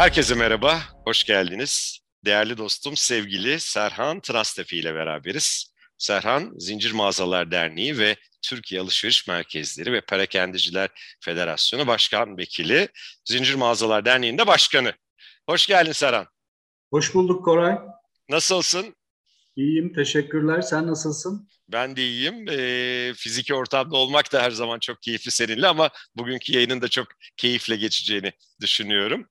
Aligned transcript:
Herkese 0.00 0.34
merhaba, 0.34 0.80
hoş 1.04 1.24
geldiniz. 1.24 1.98
Değerli 2.24 2.58
dostum, 2.58 2.96
sevgili 2.96 3.60
Serhan 3.60 4.20
Trastefi 4.20 4.76
ile 4.76 4.94
beraberiz. 4.94 5.74
Serhan, 5.98 6.52
Zincir 6.58 6.92
Mağazalar 6.92 7.50
Derneği 7.50 7.98
ve 7.98 8.16
Türkiye 8.42 8.80
Alışveriş 8.80 9.28
Merkezleri 9.28 9.92
ve 9.92 10.00
Perakendiciler 10.00 10.88
Federasyonu 11.20 11.86
Başkan 11.86 12.38
Vekili, 12.38 12.88
Zincir 13.24 13.54
Mağazalar 13.54 14.04
Derneği'nde 14.04 14.46
başkanı. 14.46 14.92
Hoş 15.48 15.66
geldin 15.66 15.92
Serhan. 15.92 16.26
Hoş 16.90 17.14
bulduk 17.14 17.44
Koray. 17.44 17.78
Nasılsın? 18.28 18.94
İyiyim, 19.56 19.92
teşekkürler. 19.92 20.62
Sen 20.62 20.86
nasılsın? 20.86 21.48
Ben 21.68 21.96
de 21.96 22.02
iyiyim. 22.02 22.48
E, 22.48 23.14
fiziki 23.14 23.54
ortamda 23.54 23.96
olmak 23.96 24.32
da 24.32 24.42
her 24.42 24.50
zaman 24.50 24.78
çok 24.78 25.02
keyifli 25.02 25.30
seninle 25.30 25.66
ama 25.66 25.90
bugünkü 26.16 26.52
yayının 26.52 26.80
da 26.80 26.88
çok 26.88 27.06
keyifle 27.36 27.76
geçeceğini 27.76 28.32
düşünüyorum. 28.60 29.26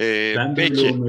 E, 0.00 0.34
ben 0.36 0.56
de 0.56 0.60
peki. 0.68 1.00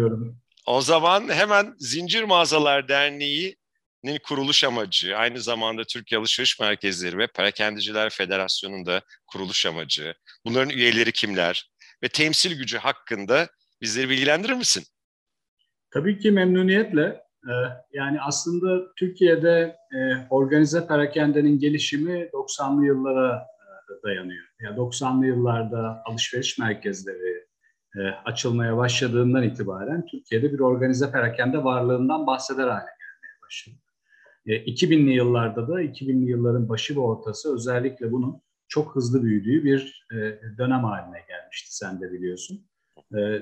O 0.66 0.82
zaman 0.82 1.30
hemen 1.30 1.76
Zincir 1.78 2.24
Mağazalar 2.24 2.88
Derneği'nin 2.88 4.20
kuruluş 4.24 4.64
amacı, 4.64 5.18
aynı 5.18 5.42
zamanda 5.42 5.84
Türkiye 5.84 6.20
Alışveriş 6.20 6.60
Merkezleri 6.60 7.18
ve 7.18 7.28
Perakendiciler 7.28 8.10
Federasyonu'nun 8.10 8.86
da 8.86 9.02
kuruluş 9.28 9.66
amacı, 9.66 10.14
bunların 10.46 10.70
üyeleri 10.70 11.12
kimler 11.12 11.72
ve 12.04 12.08
temsil 12.08 12.58
gücü 12.58 12.78
hakkında 12.78 13.48
bizleri 13.82 14.10
bilgilendirir 14.10 14.54
misin? 14.54 14.84
Tabii 15.92 16.20
ki 16.20 16.32
memnuniyetle. 16.32 17.26
Ee, 17.46 17.52
yani 17.94 18.22
aslında 18.22 18.94
Türkiye'de 18.96 19.76
e, 19.92 20.28
organize 20.30 20.88
perakendenin 20.88 21.60
gelişimi 21.60 22.30
90'lı 22.34 22.86
yıllara 22.86 23.48
e, 24.00 24.04
dayanıyor. 24.04 24.46
Yani 24.60 24.78
90'lı 24.78 25.26
yıllarda 25.26 26.02
alışveriş 26.06 26.58
merkezleri 26.58 27.46
e, 27.98 28.02
açılmaya 28.26 28.78
başladığından 28.78 29.44
itibaren 29.44 30.06
Türkiye'de 30.06 30.54
bir 30.54 30.60
organize 30.60 31.12
perakende 31.12 31.64
varlığından 31.64 32.28
bahseder 32.28 32.68
hale 32.68 32.86
gelmeye 33.00 33.42
başladı. 33.46 33.76
2000'li 34.46 35.12
yıllarda 35.12 35.68
da 35.68 35.82
2000'li 35.82 36.30
yılların 36.30 36.70
başı 36.70 36.96
ve 36.96 37.00
ortası 37.00 37.56
özellikle 37.56 38.12
bunun 38.12 38.42
çok 38.68 38.96
hızlı 38.96 39.24
büyüdüğü 39.24 39.64
bir 39.64 40.08
dönem 40.58 40.84
haline 40.84 41.18
gelmişti 41.28 41.76
sen 41.76 42.02
de 42.02 42.12
biliyorsun. 42.12 42.66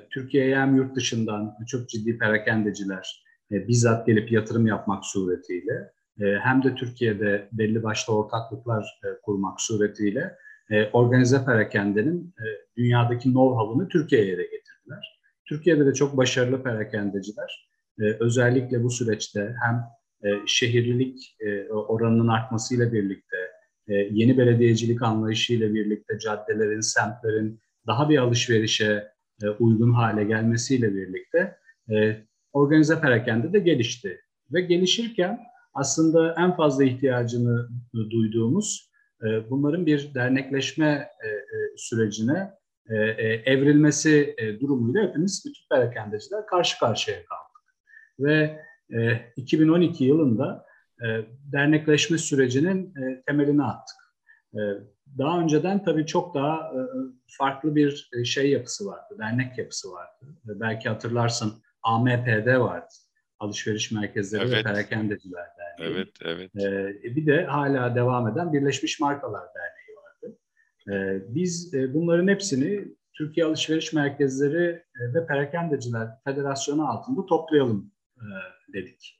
Türkiye'ye 0.10 0.58
hem 0.58 0.76
yurt 0.76 0.96
dışından 0.96 1.56
çok 1.68 1.90
ciddi 1.90 2.18
perakendeciler, 2.18 3.24
e, 3.54 3.68
bizzat 3.68 4.08
gelip 4.08 4.32
yatırım 4.32 4.68
yapmak 4.68 5.06
suretiyle 5.06 5.92
e, 6.22 6.26
hem 6.40 6.64
de 6.64 6.76
Türkiye'de 6.76 7.50
belli 7.52 7.84
başlı 7.84 8.18
ortaklıklar 8.18 9.00
e, 9.04 9.08
kurmak 9.22 9.62
suretiyle 9.62 10.38
e, 10.72 10.90
organize 10.94 11.46
perakendenin 11.46 12.36
e, 12.40 12.46
dünyadaki 12.78 13.24
know-how'ını 13.24 13.88
Türkiye'ye 13.88 14.38
de 14.38 14.44
getirdiler. 14.44 15.20
Türkiye'de 15.46 15.86
de 15.86 15.94
çok 15.94 16.18
başarılı 16.18 16.64
perakendeciler 16.64 17.70
e, 18.00 18.04
özellikle 18.04 18.84
bu 18.84 18.90
süreçte 18.90 19.56
hem 19.66 19.84
e, 20.32 20.42
şehirlilik 20.48 21.38
oranının 21.70 22.28
artmasıyla 22.28 22.94
birlikte 22.94 23.38
yeni 23.88 24.38
belediyecilik 24.38 25.02
anlayışıyla 25.02 25.74
birlikte 25.74 26.20
caddelerin, 26.20 26.80
semtlerin 26.80 27.60
daha 27.88 28.10
bir 28.10 28.18
alışverişe 28.18 29.08
uygun 29.60 29.94
hale 29.94 30.24
gelmesiyle 30.24 30.96
birlikte 30.96 31.58
organize 32.54 33.02
perakende 33.02 33.54
de 33.54 33.60
gelişti. 33.60 34.20
Ve 34.54 34.62
gelişirken 34.62 35.40
aslında 35.74 36.36
en 36.38 36.56
fazla 36.56 36.84
ihtiyacını 36.84 37.70
duyduğumuz 37.94 38.93
e, 39.24 39.50
bunların 39.50 39.86
bir 39.86 40.14
dernekleşme 40.14 41.10
e, 41.24 41.28
e, 41.28 41.78
sürecine 41.78 42.52
evrilmesi 43.46 44.36
durumuyla 44.62 45.04
hepimiz 45.04 45.44
bütün 45.46 45.64
perakendeciler 45.72 46.46
karşı 46.46 46.80
karşıya 46.80 47.18
kaldık. 47.18 47.76
Ve 48.20 48.60
2012 49.36 50.04
yılında 50.04 50.66
dernekleşme 51.52 52.18
sürecinin 52.18 52.94
temelini 53.28 53.64
attık. 53.64 53.96
Daha 55.18 55.40
önceden 55.40 55.84
tabii 55.84 56.06
çok 56.06 56.36
daha 56.36 56.72
farklı 57.28 57.76
bir 57.76 58.10
şey 58.26 58.52
yapısı 58.52 58.86
vardı, 58.86 59.16
dernek 59.20 59.58
yapısı 59.58 59.92
vardı. 59.92 60.26
Belki 60.46 60.90
hatırlarsın 60.90 61.54
AMP'de 61.84 62.60
vardı. 62.60 62.94
Alışveriş 63.40 63.92
Merkezleri 63.92 64.44
evet. 64.44 64.54
ve 64.54 64.64
Perakendeciler 64.64 65.46
Derneği. 65.60 65.96
Evet, 65.96 66.10
evet. 66.26 66.52
Ee, 66.56 67.16
bir 67.16 67.26
de 67.26 67.46
hala 67.46 67.96
devam 67.96 68.28
eden 68.28 68.54
Birleşmiş 68.54 69.00
Markalar 69.00 69.44
Derneği 69.56 69.98
vardı. 69.98 70.38
Ee, 70.92 71.36
biz 71.36 71.74
e, 71.74 71.94
bunların 71.94 72.28
hepsini 72.28 72.88
Türkiye 73.14 73.46
Alışveriş 73.46 73.94
Merkezleri 73.94 74.66
e, 75.00 75.14
ve 75.14 75.28
Perakendeciler 75.28 76.08
Federasyonu 76.26 76.90
altında 76.90 77.26
toplayalım 77.26 77.92
e, 78.18 78.26
dedik. 78.74 79.20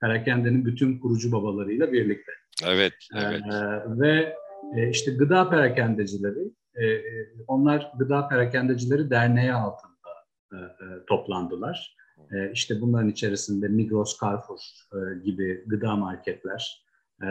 Perakendenin 0.00 0.64
bütün 0.64 0.98
kurucu 0.98 1.32
babalarıyla 1.32 1.92
birlikte. 1.92 2.32
Evet, 2.66 2.94
evet. 3.16 3.42
Ee, 3.52 4.00
ve 4.00 4.36
e, 4.76 4.90
işte 4.90 5.10
gıda 5.12 5.50
perakendecileri, 5.50 6.52
e, 6.74 6.86
e 6.86 7.02
onlar 7.46 7.92
Gıda 7.98 8.28
Perakendecileri 8.28 9.10
Derneği 9.10 9.52
altında 9.52 10.10
e, 10.52 10.56
e, 10.56 10.86
toplandılar. 11.08 11.97
E, 12.32 12.52
işte 12.52 12.80
bunların 12.80 13.08
içerisinde 13.08 13.68
Migros, 13.68 14.20
Carrefour 14.20 14.58
e, 14.92 15.24
gibi 15.24 15.64
gıda 15.66 15.96
marketler 15.96 16.84
e, 17.22 17.26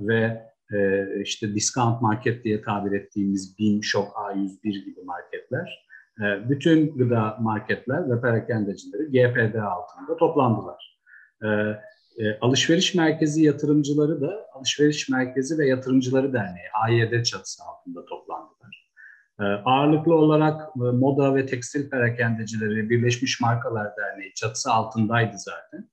ve 0.00 0.52
e, 0.72 1.06
işte 1.22 1.54
discount 1.54 2.02
market 2.02 2.44
diye 2.44 2.62
tabir 2.62 2.92
ettiğimiz 2.92 3.58
BİM, 3.58 3.84
Şok, 3.84 4.08
A101 4.08 4.84
gibi 4.84 5.00
marketler. 5.04 5.92
Bütün 6.48 6.98
gıda 6.98 7.36
marketler 7.40 8.10
ve 8.10 8.20
perakendecileri 8.20 9.04
GPD 9.06 9.54
altında 9.54 10.16
toplandılar. 10.16 10.98
Alışveriş 12.40 12.94
merkezi 12.94 13.42
yatırımcıları 13.42 14.20
da 14.20 14.46
Alışveriş 14.52 15.08
Merkezi 15.08 15.58
ve 15.58 15.68
Yatırımcıları 15.68 16.32
Derneği 16.32 16.66
AYD 16.82 17.22
çatısı 17.22 17.62
altında 17.64 18.04
toplandılar. 18.04 18.81
Ee, 19.42 19.44
ağırlıklı 19.44 20.14
olarak 20.14 20.60
e, 20.76 20.80
moda 20.80 21.34
ve 21.34 21.46
tekstil 21.46 21.90
perakendecileri 21.90 22.90
Birleşmiş 22.90 23.40
Markalar 23.40 23.96
Derneği 23.96 24.34
çatısı 24.34 24.72
altındaydı 24.72 25.36
zaten. 25.36 25.88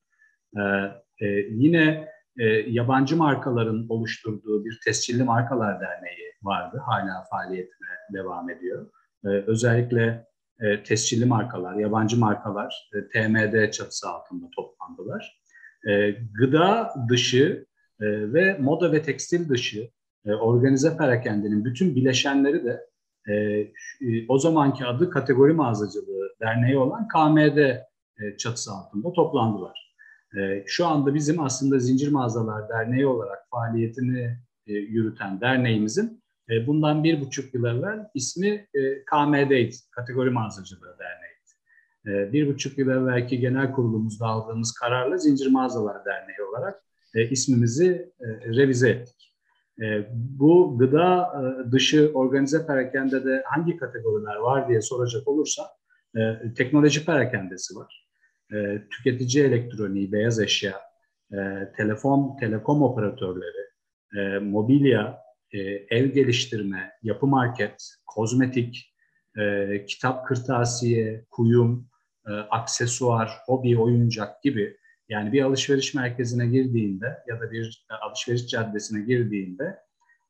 Ee, 0.58 1.26
e, 1.26 1.28
yine 1.50 2.08
e, 2.40 2.46
yabancı 2.48 3.18
markaların 3.18 3.86
oluşturduğu 3.90 4.66
bir 4.66 4.80
tescilli 4.86 5.24
markalar 5.24 5.82
derneği 5.82 6.34
vardı. 6.44 6.82
Hala 6.86 7.24
faaliyetine 7.32 7.88
devam 8.14 8.50
ediyor. 8.50 8.92
Ee, 9.26 9.28
özellikle 9.28 10.30
tescilli 10.84 11.26
markalar, 11.26 11.76
yabancı 11.76 12.18
markalar 12.18 12.90
TMD 13.14 13.72
çatısı 13.72 14.10
altında 14.10 14.46
toplandılar. 14.56 15.42
Gıda 16.34 16.94
dışı 17.10 17.66
ve 18.02 18.58
moda 18.60 18.92
ve 18.92 19.02
tekstil 19.02 19.50
dışı 19.50 19.90
organize 20.26 20.98
perakendenin 20.98 21.66
bütün 21.66 21.96
bileşenleri 21.96 22.66
de 22.66 22.90
e, 23.28 23.68
o 24.28 24.40
zamanki 24.40 24.86
adı 24.86 25.10
Kategori 25.10 25.54
Mağazacılığı 25.54 26.30
Derneği 26.42 26.78
olan 26.78 27.08
KMD 27.08 27.58
e, 27.58 28.38
çatısı 28.38 28.72
altında 28.72 29.14
toplandılar. 29.14 29.96
E, 30.38 30.64
şu 30.66 30.88
anda 30.88 31.14
bizim 31.14 31.40
aslında 31.40 31.80
Zincir 31.80 32.12
Mağazalar 32.12 32.70
Derneği 32.70 33.08
olarak 33.08 33.40
faaliyetini 33.52 34.38
e, 34.68 34.74
yürüten 34.74 35.42
derneğimizin 35.42 36.24
e, 36.50 36.68
bundan 36.68 37.04
bir 37.04 37.22
buçuk 37.22 37.54
yıl 37.54 37.66
evvel 37.66 38.10
ismi 38.14 38.68
KMD'ydi, 39.12 39.76
Kategori 39.92 40.30
Mağazacılığı 40.30 40.96
Derneği. 41.00 41.30
E, 42.08 42.34
bir 42.34 42.48
buçuk 42.48 42.78
yıl 42.78 42.90
evvelki 42.90 43.40
genel 43.40 43.72
kurulumuzda 43.72 44.26
aldığımız 44.26 44.74
kararla 44.74 45.18
Zincir 45.18 45.52
Mağazalar 45.52 46.06
Derneği 46.06 46.42
olarak 46.50 46.84
ismimizi 47.32 48.12
revize 48.46 48.90
ettik. 48.90 49.29
E, 49.82 50.08
bu 50.14 50.78
gıda 50.78 51.34
e, 51.68 51.72
dışı 51.72 52.12
organize 52.14 52.66
perakende 52.66 53.26
de 53.26 53.44
hangi 53.46 53.78
kategoriler 53.78 54.36
var 54.36 54.70
diye 54.70 54.82
soracak 54.82 55.28
olursa 55.28 55.64
e, 56.18 56.54
teknoloji 56.54 57.06
perakendesi 57.06 57.76
var. 57.76 58.08
E, 58.54 58.82
tüketici 58.92 59.44
elektroniği, 59.44 60.12
beyaz 60.12 60.40
eşya, 60.40 60.90
telefon, 61.78 62.38
telekom 62.40 62.82
operatörleri, 62.82 63.70
mobilya, 64.42 65.22
ev 65.90 66.06
geliştirme, 66.06 66.92
yapı 67.04 67.28
market, 67.28 67.96
kozmetik, 68.08 68.94
kitap 69.88 70.28
kırtasiye, 70.28 71.26
kuyum, 71.32 71.88
aksesuar, 72.50 73.38
hobi, 73.46 73.78
oyuncak 73.78 74.44
gibi 74.44 74.78
yani 75.10 75.34
bir 75.34 75.42
alışveriş 75.42 75.94
merkezine 75.94 76.48
girdiğinde 76.48 77.18
ya 77.28 77.42
da 77.42 77.52
bir 77.52 77.86
alışveriş 78.02 78.48
caddesine 78.48 79.06
girdiğinde 79.06 79.80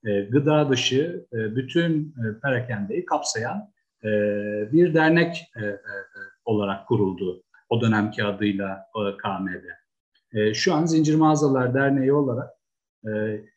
e, 0.06 0.22
gıda 0.22 0.70
dışı 0.70 1.26
e, 1.34 1.56
bütün 1.56 2.16
e, 2.18 2.40
perakendeyi 2.40 3.06
kapsayan 3.06 3.72
e, 4.04 4.10
bir 4.72 4.94
dernek 4.94 5.44
e, 5.56 5.66
e, 5.66 5.80
olarak 6.46 6.88
kuruldu. 6.88 7.44
O 7.70 7.82
dönemki 7.82 8.24
adıyla 8.24 8.86
e, 8.96 9.18
KMD. 9.18 9.66
E, 10.34 10.54
şu 10.54 10.74
an 10.74 10.86
Zincir 10.86 11.16
Mağazalar 11.16 11.74
Derneği 11.74 12.14
olarak 12.14 12.50
e, 13.08 13.10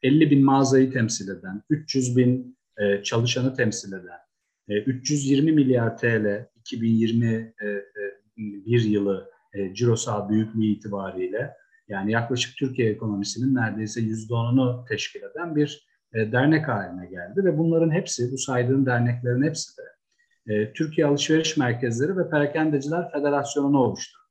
50 0.02 0.30
bin 0.30 0.44
mağazayı 0.44 0.92
temsil 0.92 1.28
eden, 1.28 1.62
300 1.70 2.16
bin 2.16 2.58
e, 2.78 3.02
çalışanı 3.02 3.54
temsil 3.54 3.92
eden, 3.92 4.18
e, 4.68 4.82
320 4.82 5.52
milyar 5.52 5.98
TL 5.98 6.46
2020 6.56 7.54
e, 7.60 7.66
e, 7.66 7.82
yılı 8.66 9.31
e, 9.54 9.74
cirosal 9.74 10.28
büyüklüğü 10.28 10.64
itibariyle 10.64 11.52
yani 11.88 12.12
yaklaşık 12.12 12.56
Türkiye 12.56 12.90
ekonomisinin 12.90 13.54
neredeyse 13.54 14.00
%10'unu 14.00 14.88
teşkil 14.88 15.20
eden 15.22 15.56
bir 15.56 15.88
e, 16.14 16.32
dernek 16.32 16.68
haline 16.68 17.06
geldi 17.06 17.44
ve 17.44 17.58
bunların 17.58 17.90
hepsi, 17.90 18.32
bu 18.32 18.38
saydığım 18.38 18.86
derneklerin 18.86 19.42
hepsi 19.42 19.72
de 19.78 19.82
e, 20.54 20.72
Türkiye 20.72 21.06
Alışveriş 21.06 21.56
Merkezleri 21.56 22.16
ve 22.16 22.30
Perakendeciler 22.30 23.12
Federasyonu'nu 23.12 23.78
oluşturdu. 23.78 24.22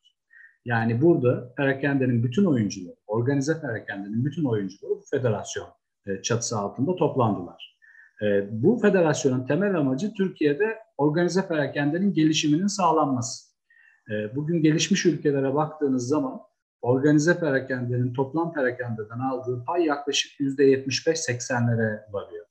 Yani 0.66 1.02
burada 1.02 1.54
perakendenin 1.58 2.24
bütün 2.24 2.46
oyuncuları, 2.46 2.96
organize 3.08 3.62
perakendenin 3.62 4.26
bütün 4.26 4.46
oyuncuları 4.46 4.92
bu 4.92 5.04
federasyon 5.12 5.68
e, 6.08 6.22
çatısı 6.22 6.58
altında 6.58 6.96
toplandılar. 6.96 7.78
E, 8.24 8.48
bu 8.64 8.80
federasyonun 8.82 9.48
temel 9.48 9.76
amacı 9.76 10.14
Türkiye'de 10.14 10.78
organize 10.98 11.48
perakendenin 11.48 12.14
gelişiminin 12.14 12.68
sağlanması. 12.68 13.51
E, 14.10 14.36
bugün 14.36 14.62
gelişmiş 14.62 15.06
ülkelere 15.06 15.54
baktığınız 15.56 16.08
zaman 16.08 16.42
organize 16.82 17.40
perakendenin 17.40 18.14
toplam 18.14 18.54
perakendeden 18.54 19.20
aldığı 19.20 19.64
pay 19.66 19.86
yaklaşık 19.86 20.40
%75-80'lere 20.40 22.14
varıyor. 22.14 22.46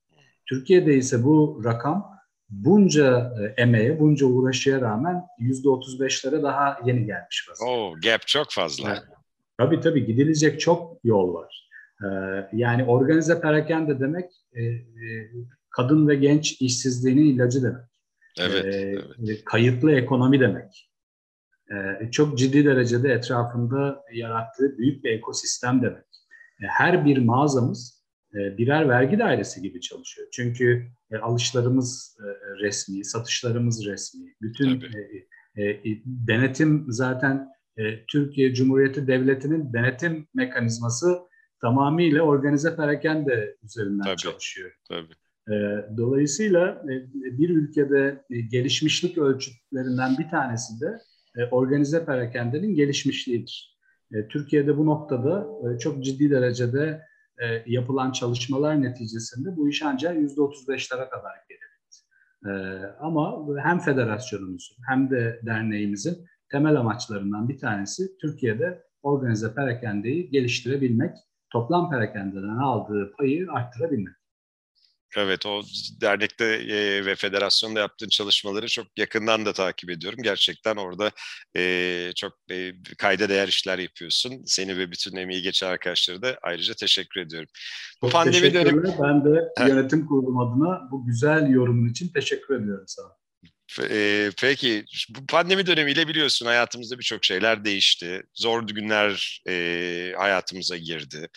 Türkiye'de 0.47 0.95
ise 0.95 1.25
bu 1.25 1.63
rakam 1.65 2.21
bunca 2.51 3.33
e, 3.41 3.63
emeğe, 3.63 4.01
bunca 4.01 4.27
uğraşıya 4.27 4.81
rağmen 4.81 5.23
yüzde 5.39 5.69
otuz 5.69 6.01
beşlere 6.01 6.43
daha 6.43 6.79
yeni 6.85 7.07
gelmiş 7.07 7.49
vaziyette. 7.51 7.81
Oh, 7.81 7.95
gap 8.03 8.27
çok 8.27 8.51
fazla. 8.51 8.91
Evet. 8.91 9.03
Tabii 9.59 9.81
tabii 9.81 10.07
gidilecek 10.07 10.61
çok 10.61 10.99
yol 11.05 11.35
var. 11.35 11.71
Ee, 12.03 12.07
yani 12.53 12.85
organize 12.85 13.41
perakende 13.41 14.01
demek 14.01 14.31
e, 14.53 14.63
e, 14.65 15.31
kadın 15.71 16.09
ve 16.09 16.15
genç 16.15 16.61
işsizliğinin 16.61 17.25
ilacı 17.25 17.63
demek. 17.63 17.85
Evet, 18.39 18.65
ee, 18.65 18.95
evet. 19.25 19.45
Kayıtlı 19.45 19.93
ekonomi 19.93 20.41
demek. 20.41 20.90
Ee, 21.73 22.11
çok 22.11 22.39
ciddi 22.39 22.65
derecede 22.65 23.13
etrafında 23.13 24.05
yarattığı 24.13 24.79
büyük 24.79 25.05
bir 25.05 25.11
ekosistem 25.11 25.83
demek. 25.83 26.05
Her 26.59 27.05
bir 27.05 27.19
mağazamız 27.19 28.01
e, 28.35 28.59
birer 28.59 28.89
vergi 28.89 29.19
dairesi 29.19 29.63
gibi 29.63 29.81
çalışıyor. 29.81 30.29
Çünkü 30.33 30.87
e, 31.11 31.17
alışlarımız 31.17 32.19
e, 32.21 32.27
resmi, 32.65 33.05
satışlarımız 33.05 33.87
resmi. 33.87 34.35
Bütün 34.43 34.83
denetim 36.05 36.85
zaten 36.89 37.49
Türkiye 38.09 38.55
Cumhuriyeti 38.55 39.07
Devleti'nin 39.07 39.73
denetim 39.73 40.27
mekanizması 40.35 41.19
tamamıyla 41.61 42.23
organize 42.23 42.77
perakende 42.77 43.57
üzerinden 43.63 44.05
tabii, 44.05 44.17
çalışıyor. 44.17 44.71
Tabii. 44.89 45.15
Dolayısıyla 45.97 46.85
bir 47.15 47.51
ülkede 47.51 48.25
gelişmişlik 48.51 49.19
ölçütlerinden 49.19 50.19
bir 50.19 50.29
tanesi 50.31 50.81
de 50.81 50.99
organize 51.51 52.05
perakendenin 52.05 52.75
gelişmişliğidir. 52.75 53.81
Türkiye'de 54.29 54.79
bu 54.79 54.87
noktada 54.87 55.47
çok 55.79 56.05
ciddi 56.05 56.31
derecede 56.31 57.03
e, 57.41 57.63
yapılan 57.67 58.13
çalışmalar 58.13 58.83
neticesinde 58.83 59.57
bu 59.57 59.69
iş 59.69 59.83
ancak 59.83 60.17
yüzde 60.17 60.41
otuz 60.41 60.69
beşlere 60.69 61.09
kadar 61.09 61.33
gelebildi. 61.49 61.71
E, 62.47 62.53
ama 63.01 63.47
hem 63.63 63.79
federasyonumuzun 63.79 64.77
hem 64.89 65.11
de 65.11 65.41
derneğimizin 65.47 66.27
temel 66.51 66.77
amaçlarından 66.77 67.49
bir 67.49 67.59
tanesi 67.59 68.19
Türkiye'de 68.21 68.83
organize 69.03 69.55
perakendeyi 69.55 70.31
geliştirebilmek, 70.31 71.17
toplam 71.53 71.91
perakendeden 71.91 72.59
aldığı 72.59 73.13
payı 73.19 73.47
arttırabilmek. 73.53 74.15
Evet 75.17 75.47
o 75.47 75.63
dernekte 76.01 76.45
e, 76.45 77.07
ve 77.07 77.15
federasyonda 77.15 77.81
yaptığın 77.81 78.09
çalışmaları 78.09 78.69
çok 78.69 78.87
yakından 78.97 79.47
da 79.47 79.53
takip 79.53 79.91
ediyorum. 79.91 80.19
Gerçekten 80.23 80.77
orada 80.77 81.11
e, 81.57 82.13
çok 82.17 82.33
e, 82.51 82.73
kayda 82.99 83.29
değer 83.29 83.49
işler 83.49 83.79
yapıyorsun. 83.79 84.43
Seni 84.47 84.79
ve 84.79 84.91
bütün 84.91 85.17
emeği 85.17 85.43
geçen 85.43 85.67
arkadaşları 85.69 86.23
da 86.23 86.39
ayrıca 86.43 86.75
teşekkür 86.75 87.21
ediyorum. 87.21 87.49
Bu 88.03 88.07
çok 88.07 88.13
pandemi 88.13 88.55
dönemi... 88.55 88.83
Ben 89.03 89.25
de 89.25 89.49
yönetim 89.69 90.07
kurulum 90.07 90.39
adına 90.39 90.89
bu 90.91 91.07
güzel 91.07 91.51
yorumun 91.51 91.89
için 91.89 92.09
teşekkür 92.09 92.55
ediyorum 92.55 92.85
sana. 92.87 93.20
Peki 94.41 94.85
bu 95.09 95.27
pandemi 95.27 95.67
dönemiyle 95.67 96.09
biliyorsun 96.09 96.47
hayatımızda 96.47 96.99
birçok 96.99 97.25
şeyler 97.25 97.65
değişti. 97.65 98.23
Zor 98.35 98.67
günler 98.67 99.43
e, 99.49 100.15
hayatımıza 100.17 100.77
girdi. 100.77 101.29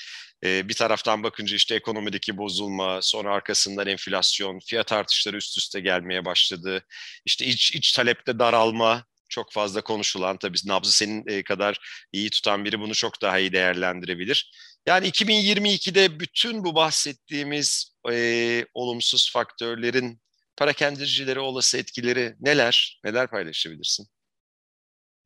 E, 0.44 0.70
bir 0.70 0.74
taraftan 0.74 1.24
bakınca 1.24 1.56
işte 1.56 1.76
ekonomideki 1.76 2.38
bozulma, 2.38 3.02
sonra 3.02 3.34
arkasından 3.34 3.88
enflasyon, 3.88 4.60
fiyat 4.60 4.92
artışları 4.92 5.38
üst 5.38 5.58
üste 5.58 5.80
gelmeye 5.80 6.26
başladı. 6.26 6.86
İşte 7.26 7.46
iç, 7.46 7.76
iç 7.76 7.92
talepte 7.92 8.40
daralma 8.40 9.06
çok 9.30 9.52
fazla 9.52 9.82
konuşulan 9.82 10.38
tabii 10.38 10.58
nabzı 10.66 10.92
senin 10.92 11.44
kadar 11.44 11.80
iyi 12.12 12.30
tutan 12.30 12.66
biri 12.66 12.80
bunu 12.80 12.94
çok 12.94 13.22
daha 13.22 13.40
iyi 13.40 13.54
değerlendirebilir. 13.54 14.52
Yani 14.86 15.08
2022'de 15.08 16.20
bütün 16.20 16.64
bu 16.64 16.76
bahsettiğimiz 16.76 17.94
e, 18.12 18.66
olumsuz 18.74 19.32
faktörlerin 19.32 20.23
parakendicilere 20.58 21.40
olası 21.40 21.78
etkileri 21.78 22.36
neler? 22.42 23.02
Neler 23.04 23.28
paylaşabilirsin? 23.28 24.08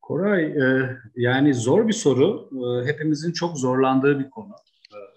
Koray, 0.02 0.44
e, 0.44 0.96
yani 1.16 1.54
zor 1.54 1.88
bir 1.88 1.92
soru. 1.92 2.50
E, 2.52 2.86
hepimizin 2.92 3.32
çok 3.32 3.58
zorlandığı 3.58 4.18
bir 4.18 4.30
konu. 4.30 4.54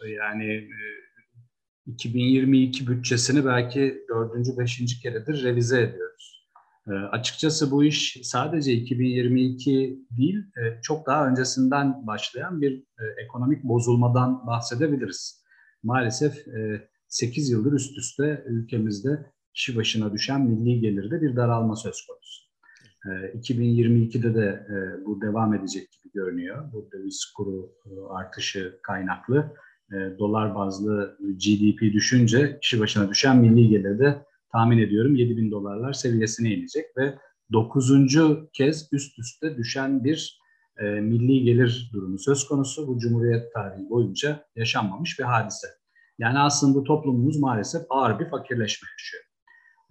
E, 0.06 0.10
yani 0.10 0.54
e, 0.54 1.02
2022 1.88 2.88
bütçesini 2.88 3.46
belki 3.46 4.06
dördüncü, 4.10 4.58
beşinci 4.58 5.00
keredir 5.00 5.44
revize 5.44 5.82
ediyoruz. 5.82 6.48
E, 6.88 6.92
açıkçası 6.92 7.72
bu 7.72 7.84
iş 7.84 8.18
sadece 8.24 8.74
2022 8.74 10.00
değil, 10.12 10.38
e, 10.38 10.82
çok 10.82 11.08
daha 11.08 11.28
öncesinden 11.28 12.08
başlayan 12.08 12.62
bir 12.62 12.78
e, 12.80 13.24
ekonomik 13.24 13.64
bozulmadan 13.64 14.48
bahsedebiliriz. 14.48 15.44
Maalesef 15.84 16.48
e, 16.48 16.88
8 17.08 17.50
yıldır 17.50 17.74
üst 17.74 17.98
üste 17.98 18.44
ülkemizde 18.48 19.32
kişi 19.54 19.76
başına 19.76 20.14
düşen 20.14 20.42
milli 20.42 20.82
gelirde 20.82 21.22
bir 21.22 21.36
daralma 21.36 21.76
söz 21.76 22.06
konusu. 22.08 22.52
E, 23.06 23.10
2022'de 23.38 24.36
de 24.36 24.66
e, 24.70 25.06
bu 25.06 25.22
devam 25.22 25.54
edecek 25.54 25.88
gibi 25.92 26.14
görünüyor. 26.14 26.72
Bu 26.74 26.90
döviz 26.94 27.34
kuru 27.38 27.72
e, 27.86 27.90
artışı 28.10 28.80
kaynaklı 28.84 29.54
e, 29.92 29.96
dolar 30.20 30.56
bazlı 30.56 31.18
GDP 31.20 31.82
düşünce 31.82 32.60
kişi 32.62 32.80
başına 32.80 33.10
düşen 33.10 33.38
milli 33.38 33.70
gelir 33.70 34.00
de 34.00 34.26
tahmin 34.52 34.78
ediyorum 34.78 35.16
7 35.16 35.38
bin 35.38 35.52
dolarlar 35.52 35.94
seviyesine 35.94 36.54
inecek 36.54 36.86
ve 36.98 37.16
dokuzuncu 37.52 38.50
kez 38.54 38.90
üst 38.92 39.20
üste 39.20 39.58
düşen 39.58 40.04
bir 40.04 40.42
milli 41.02 41.44
gelir 41.44 41.92
durumu 41.94 42.20
söz 42.20 42.48
konusu. 42.48 42.88
Bu 42.88 43.00
Cumhuriyet 43.00 43.54
tarihi 43.54 43.90
boyunca 43.90 44.46
yaşanmamış 44.56 45.20
bir 45.20 45.24
hadise. 45.24 45.68
Yani 46.20 46.40
aslında 46.40 46.84
toplumumuz 46.84 47.40
maalesef 47.40 47.82
ağır 47.90 48.20
bir 48.20 48.30
fakirleşme 48.30 48.88
yaşıyor. 48.98 49.31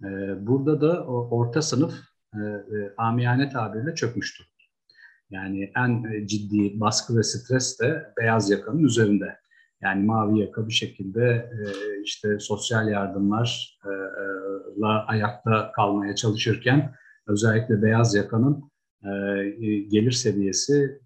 Ee, 0.03 0.47
burada 0.47 0.81
da 0.81 1.05
orta 1.05 1.61
sınıf 1.61 1.93
e, 2.35 2.39
e, 2.39 2.93
amiyane 2.97 3.49
tabirle 3.49 3.95
çökmüş. 3.95 4.41
Yani 5.29 5.71
en 5.75 6.03
e, 6.03 6.27
ciddi 6.27 6.79
baskı 6.79 7.17
ve 7.17 7.23
stres 7.23 7.79
de 7.79 8.13
beyaz 8.17 8.49
yakanın 8.49 8.83
üzerinde. 8.83 9.41
Yani 9.81 10.05
mavi 10.05 10.39
yaka 10.39 10.67
bir 10.67 10.73
şekilde 10.73 11.51
işte 12.03 12.39
sosyal 12.39 12.87
yardımlarla 12.87 15.05
ayakta 15.07 15.71
kalmaya 15.71 16.15
çalışırken 16.15 16.95
özellikle 17.27 17.81
beyaz 17.81 18.15
yakanın 18.15 18.71
gelir 19.89 20.11
seviyesi 20.11 21.01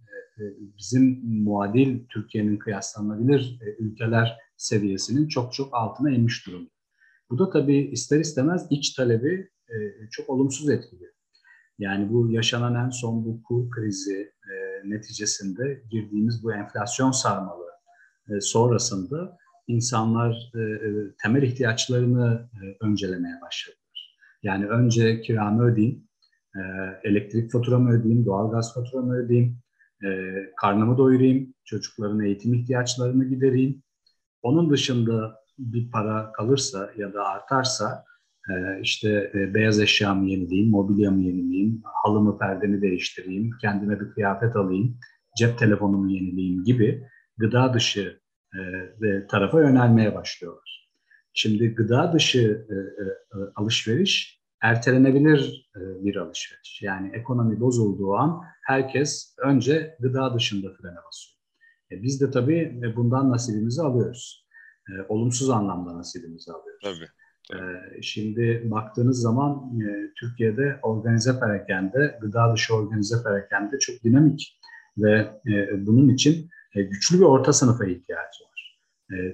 bizim 0.77 1.19
muadil 1.43 2.07
Türkiye'nin 2.09 2.57
kıyaslanabilir 2.57 3.59
ülkeler 3.79 4.37
seviyesinin 4.57 5.27
çok 5.27 5.53
çok 5.53 5.73
altına 5.73 6.11
inmiş 6.11 6.47
durumda. 6.47 6.74
Bu 7.29 7.39
da 7.39 7.49
tabii 7.49 7.77
ister 7.77 8.19
istemez 8.19 8.67
iç 8.69 8.93
talebi 8.93 9.49
e, 9.69 9.75
çok 10.11 10.29
olumsuz 10.29 10.69
etkiliyor. 10.69 11.11
Yani 11.79 12.13
bu 12.13 12.31
yaşanan 12.31 12.85
en 12.85 12.89
son 12.89 13.25
bu 13.25 13.43
kur 13.43 13.71
krizi 13.71 14.31
e, 14.51 14.53
neticesinde 14.89 15.83
girdiğimiz 15.89 16.43
bu 16.43 16.53
enflasyon 16.53 17.11
sarmalı 17.11 17.65
e, 18.29 18.41
sonrasında 18.41 19.37
insanlar 19.67 20.51
e, 20.55 20.59
e 20.59 20.89
temel 21.23 21.43
ihtiyaçlarını 21.43 22.49
e, 22.53 22.85
öncelemeye 22.85 23.41
başladılar. 23.41 24.17
Yani 24.43 24.67
önce 24.67 25.21
kiramı 25.21 25.63
ödeyeyim, 25.63 26.07
e, 26.55 26.61
elektrik 27.03 27.51
faturamı 27.51 27.91
ödeyeyim, 27.91 28.25
doğalgaz 28.25 28.73
faturamı 28.73 29.15
ödeyeyim, 29.15 29.57
e, 30.05 30.09
karnımı 30.57 30.97
doyurayım, 30.97 31.53
çocukların 31.65 32.19
eğitim 32.19 32.53
ihtiyaçlarını 32.53 33.25
gidereyim. 33.25 33.83
Onun 34.41 34.69
dışında 34.69 35.44
bir 35.57 35.91
para 35.91 36.31
kalırsa 36.31 36.89
ya 36.97 37.13
da 37.13 37.25
artarsa 37.25 38.03
e, 38.49 38.81
işte 38.81 39.31
e, 39.33 39.53
beyaz 39.53 39.79
eşyamı 39.79 40.29
yenileyim, 40.29 40.69
mobilyamı 40.69 41.21
yenileyim, 41.21 41.81
halımı 42.03 42.37
perdemi 42.37 42.81
değiştireyim, 42.81 43.51
kendime 43.61 43.99
bir 43.99 44.11
kıyafet 44.11 44.55
alayım, 44.55 44.97
cep 45.37 45.59
telefonumu 45.59 46.11
yenileyim 46.11 46.63
gibi 46.63 47.07
gıda 47.37 47.73
dışı 47.73 48.19
e, 48.53 49.27
tarafa 49.27 49.61
yönelmeye 49.61 50.15
başlıyorlar. 50.15 50.89
Şimdi 51.33 51.75
gıda 51.75 52.13
dışı 52.13 52.67
alışveriş 53.55 54.41
ertelenebilir 54.61 55.71
bir 55.75 56.15
alışveriş. 56.15 56.81
Yani 56.81 57.11
ekonomi 57.13 57.59
bozulduğu 57.59 58.13
an 58.13 58.41
herkes 58.63 59.35
önce 59.45 59.97
gıda 59.99 60.35
dışında 60.35 60.67
frene 60.67 60.95
basıyor. 61.07 61.35
Biz 61.91 62.21
de 62.21 62.31
tabii 62.31 62.81
bundan 62.95 63.31
nasibimizi 63.31 63.81
alıyoruz. 63.81 64.44
Olumsuz 65.09 65.49
anlamda 65.49 65.97
nasibimizi 65.97 66.51
alıyoruz. 66.51 66.83
Tabii. 66.83 67.09
Şimdi 68.01 68.61
baktığınız 68.65 69.21
zaman 69.21 69.79
Türkiye'de 70.19 70.79
organize 70.83 71.39
perakende, 71.39 72.19
gıda 72.21 72.53
dışı 72.53 72.75
organize 72.75 73.15
perakende 73.23 73.79
çok 73.79 74.03
dinamik 74.03 74.59
ve 74.97 75.41
bunun 75.77 76.09
için 76.09 76.49
güçlü 76.73 77.17
bir 77.17 77.23
orta 77.23 77.53
sınıfa 77.53 77.85
ihtiyacı 77.85 78.43
var. 78.43 78.79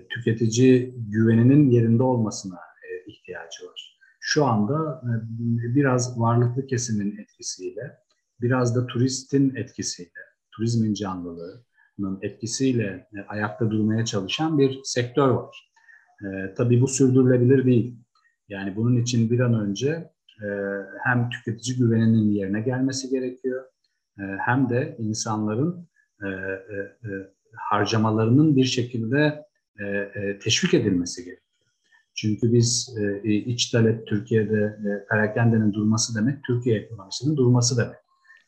Tüketici 0.10 0.96
güveninin 0.98 1.70
yerinde 1.70 2.04
olmasına 2.04 2.60
ihtiyacı 3.08 3.66
var. 3.66 4.00
Şu 4.20 4.46
anda 4.46 5.02
biraz 5.76 6.20
varlıklı 6.20 6.66
kesimin 6.66 7.18
etkisiyle, 7.18 7.98
biraz 8.42 8.76
da 8.76 8.88
turistin 8.88 9.56
etkisiyle, 9.56 10.20
turizmin 10.52 10.94
canlılığının 12.02 12.20
etkisiyle 12.22 13.08
ayakta 13.28 13.72
durmaya 13.72 14.06
çalışan 14.06 14.60
bir 14.60 14.80
sektör 14.84 15.28
var. 15.28 15.72
E, 16.22 16.54
tabii 16.54 16.82
bu 16.82 16.88
sürdürülebilir 16.88 17.66
değil. 17.66 17.96
Yani 18.50 18.76
bunun 18.76 19.02
için 19.02 19.30
bir 19.30 19.40
an 19.40 19.54
önce 19.54 20.12
e, 20.44 20.48
hem 21.04 21.30
tüketici 21.30 21.78
güveninin 21.78 22.32
yerine 22.32 22.62
gelmesi 22.62 23.10
gerekiyor, 23.10 23.66
e, 24.20 24.24
hem 24.46 24.70
de 24.70 24.96
insanların 25.00 25.88
e, 26.24 26.28
e, 26.28 26.78
e, 27.04 27.10
harcamalarının 27.56 28.56
bir 28.56 28.66
şekilde 28.66 29.46
e, 29.80 29.86
e, 29.86 30.40
teşvik 30.40 30.74
edilmesi 30.74 31.24
gerekiyor. 31.26 31.48
Çünkü 32.16 32.54
biz 32.54 32.96
e, 33.24 33.34
iç 33.34 33.70
talep 33.70 34.08
Türkiye'de 34.08 34.78
e, 34.86 35.06
perakendenin 35.10 35.74
durması 35.74 36.16
demek, 36.16 36.44
Türkiye 36.44 36.80
ekonomisinin 36.80 37.38
durması 37.38 37.78
demek. 37.78 37.96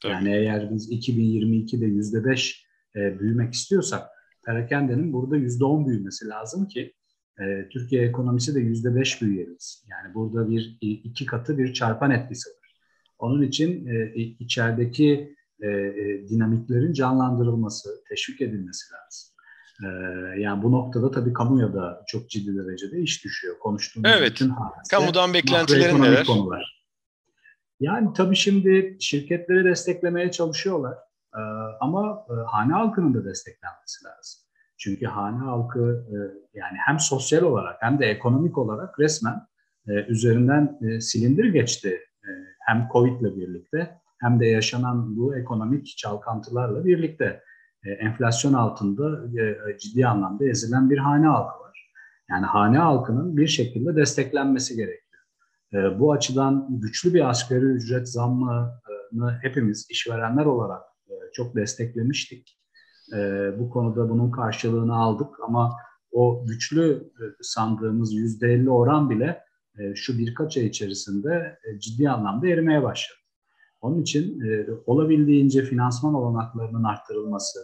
Tabii. 0.01 0.13
Yani 0.13 0.29
eğer 0.36 0.72
biz 0.72 0.91
2022'de 0.91 1.86
yüzde 1.86 2.25
beş 2.25 2.62
e, 2.95 3.19
büyümek 3.19 3.53
istiyorsak, 3.53 4.09
perakendenin 4.45 5.13
burada 5.13 5.38
yüzde 5.38 5.65
on 5.65 5.88
büyümesi 5.88 6.27
lazım 6.27 6.67
ki 6.67 6.93
e, 7.39 7.69
Türkiye 7.69 8.03
ekonomisi 8.03 8.55
de 8.55 8.59
yüzde 8.59 8.95
beş 8.95 9.21
büyüyebilsin. 9.21 9.89
Yani 9.89 10.13
burada 10.13 10.50
bir 10.50 10.77
iki 10.81 11.25
katı 11.25 11.57
bir 11.57 11.73
çarpan 11.73 12.12
etkisi 12.12 12.50
var. 12.50 12.75
Onun 13.19 13.41
için 13.41 13.88
e, 13.88 14.13
içerideki 14.15 15.35
e, 15.62 15.67
e, 15.67 16.29
dinamiklerin 16.29 16.93
canlandırılması, 16.93 17.89
teşvik 18.09 18.41
edilmesi 18.41 18.85
lazım. 18.93 19.33
E, 19.83 19.88
yani 20.41 20.63
bu 20.63 20.71
noktada 20.71 21.12
tabii 21.12 21.33
kamuya 21.33 21.73
da 21.73 22.03
çok 22.07 22.29
ciddi 22.29 22.55
derecede 22.55 23.00
iş 23.00 23.25
düşüyor. 23.25 23.59
Konuştuğumuz 23.59 24.09
evet. 24.17 24.31
bütün 24.31 24.50
hadise, 24.50 24.95
Kamudan 24.95 25.33
beklentilerin 25.33 26.01
neler? 26.01 26.25
Konular. 26.25 26.83
Yani 27.79 28.13
tabii 28.13 28.35
şimdi 28.35 28.97
şirketleri 29.00 29.65
desteklemeye 29.65 30.31
çalışıyorlar. 30.31 30.97
E, 31.35 31.41
ama 31.79 32.25
e, 32.29 32.33
hane 32.47 32.73
halkının 32.73 33.13
da 33.13 33.25
desteklenmesi 33.25 34.05
lazım. 34.05 34.43
Çünkü 34.77 35.05
hane 35.05 35.37
halkı 35.37 36.05
e, 36.09 36.15
yani 36.53 36.77
hem 36.85 36.99
sosyal 36.99 37.41
olarak 37.41 37.75
hem 37.79 37.99
de 37.99 38.05
ekonomik 38.05 38.57
olarak 38.57 38.99
resmen 38.99 39.47
e, 39.87 39.91
üzerinden 39.91 40.79
e, 40.81 41.01
silindir 41.01 41.45
geçti. 41.45 41.99
Hem 42.59 42.87
Covid 42.93 43.21
ile 43.21 43.35
birlikte 43.35 43.97
hem 44.19 44.39
de 44.39 44.45
yaşanan 44.45 45.17
bu 45.17 45.35
ekonomik 45.35 45.97
çalkantılarla 45.97 46.85
birlikte 46.85 47.43
enflasyon 47.99 48.53
altında 48.53 49.19
ciddi 49.79 50.07
anlamda 50.07 50.45
ezilen 50.45 50.89
bir 50.89 50.97
hane 50.97 51.27
halkı 51.27 51.63
var. 51.63 51.91
Yani 52.29 52.45
hane 52.45 52.77
halkının 52.77 53.37
bir 53.37 53.47
şekilde 53.47 53.95
desteklenmesi 53.95 54.75
gerekiyor. 54.75 55.99
Bu 55.99 56.11
açıdan 56.13 56.67
güçlü 56.69 57.13
bir 57.13 57.29
asgari 57.29 57.65
ücret 57.65 58.09
zammını 58.09 59.39
hepimiz 59.41 59.87
işverenler 59.89 60.45
olarak 60.45 60.92
çok 61.33 61.55
desteklemiştik. 61.55 62.59
E, 63.15 63.49
bu 63.59 63.69
konuda 63.69 64.09
bunun 64.09 64.31
karşılığını 64.31 64.95
aldık 64.95 65.39
ama 65.47 65.75
o 66.11 66.45
güçlü 66.47 66.91
e, 66.93 67.23
sandığımız 67.41 68.13
yüzde 68.13 68.53
elli 68.53 68.69
oran 68.69 69.09
bile 69.09 69.39
e, 69.79 69.95
şu 69.95 70.17
birkaç 70.17 70.57
ay 70.57 70.65
içerisinde 70.65 71.57
e, 71.65 71.79
ciddi 71.79 72.09
anlamda 72.09 72.47
erimeye 72.47 72.83
başladı. 72.83 73.19
Onun 73.81 74.01
için 74.01 74.41
e, 74.41 74.67
olabildiğince 74.85 75.63
finansman 75.63 76.13
olanaklarının 76.13 76.83
arttırılması, 76.83 77.59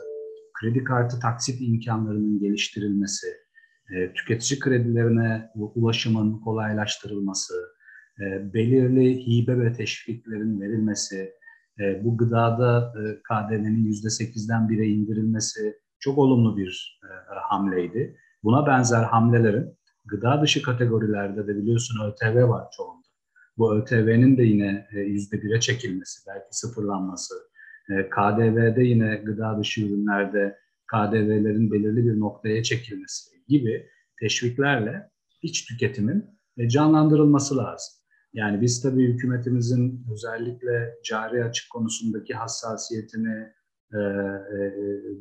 kredi 0.59 0.83
kartı 0.83 1.19
taksit 1.19 1.61
imkanlarının 1.61 2.39
geliştirilmesi, 2.39 3.27
e, 3.95 4.13
tüketici 4.13 4.59
kredilerine 4.59 5.49
ulaşımın 5.55 6.39
kolaylaştırılması, 6.39 7.53
e, 8.19 8.53
belirli 8.53 9.27
hibe 9.27 9.59
ve 9.59 9.73
teşviklerin 9.73 10.61
verilmesi, 10.61 11.33
e, 11.79 12.03
bu 12.03 12.17
gıdada 12.17 12.93
e, 12.97 13.01
KDV'nin 13.21 13.91
%8'den 13.91 14.61
1'e 14.61 14.85
indirilmesi 14.85 15.75
çok 15.99 16.17
olumlu 16.17 16.57
bir 16.57 17.01
e, 17.03 17.11
hamleydi. 17.49 18.17
Buna 18.43 18.67
benzer 18.67 19.03
hamlelerin 19.03 19.77
gıda 20.05 20.41
dışı 20.41 20.61
kategorilerde 20.61 21.47
de 21.47 21.57
biliyorsun 21.57 22.11
ÖTV 22.11 22.49
var 22.49 22.67
çoğunda. 22.77 23.07
Bu 23.57 23.75
ÖTV'nin 23.75 24.37
de 24.37 24.43
yine 24.43 24.87
e, 24.91 24.95
%1'e 24.95 25.59
çekilmesi, 25.59 26.19
belki 26.27 26.47
sıfırlanması, 26.51 27.35
e, 27.89 28.09
KDV'de 28.09 28.83
yine 28.83 29.15
gıda 29.15 29.59
dışı 29.59 29.81
ürünlerde 29.81 30.57
KDV'lerin 30.91 31.71
belirli 31.71 32.05
bir 32.05 32.19
noktaya 32.19 32.63
çekilmesi 32.63 33.29
gibi 33.47 33.89
teşviklerle 34.19 35.09
iç 35.41 35.65
tüketimin 35.65 36.25
e, 36.57 36.69
canlandırılması 36.69 37.57
lazım. 37.57 37.98
Yani 38.33 38.61
biz 38.61 38.81
tabii 38.81 39.13
hükümetimizin 39.13 40.05
özellikle 40.11 40.95
cari 41.03 41.43
açık 41.43 41.71
konusundaki 41.71 42.33
hassasiyetini, 42.33 43.53
e, 43.93 43.97
e, 43.97 44.73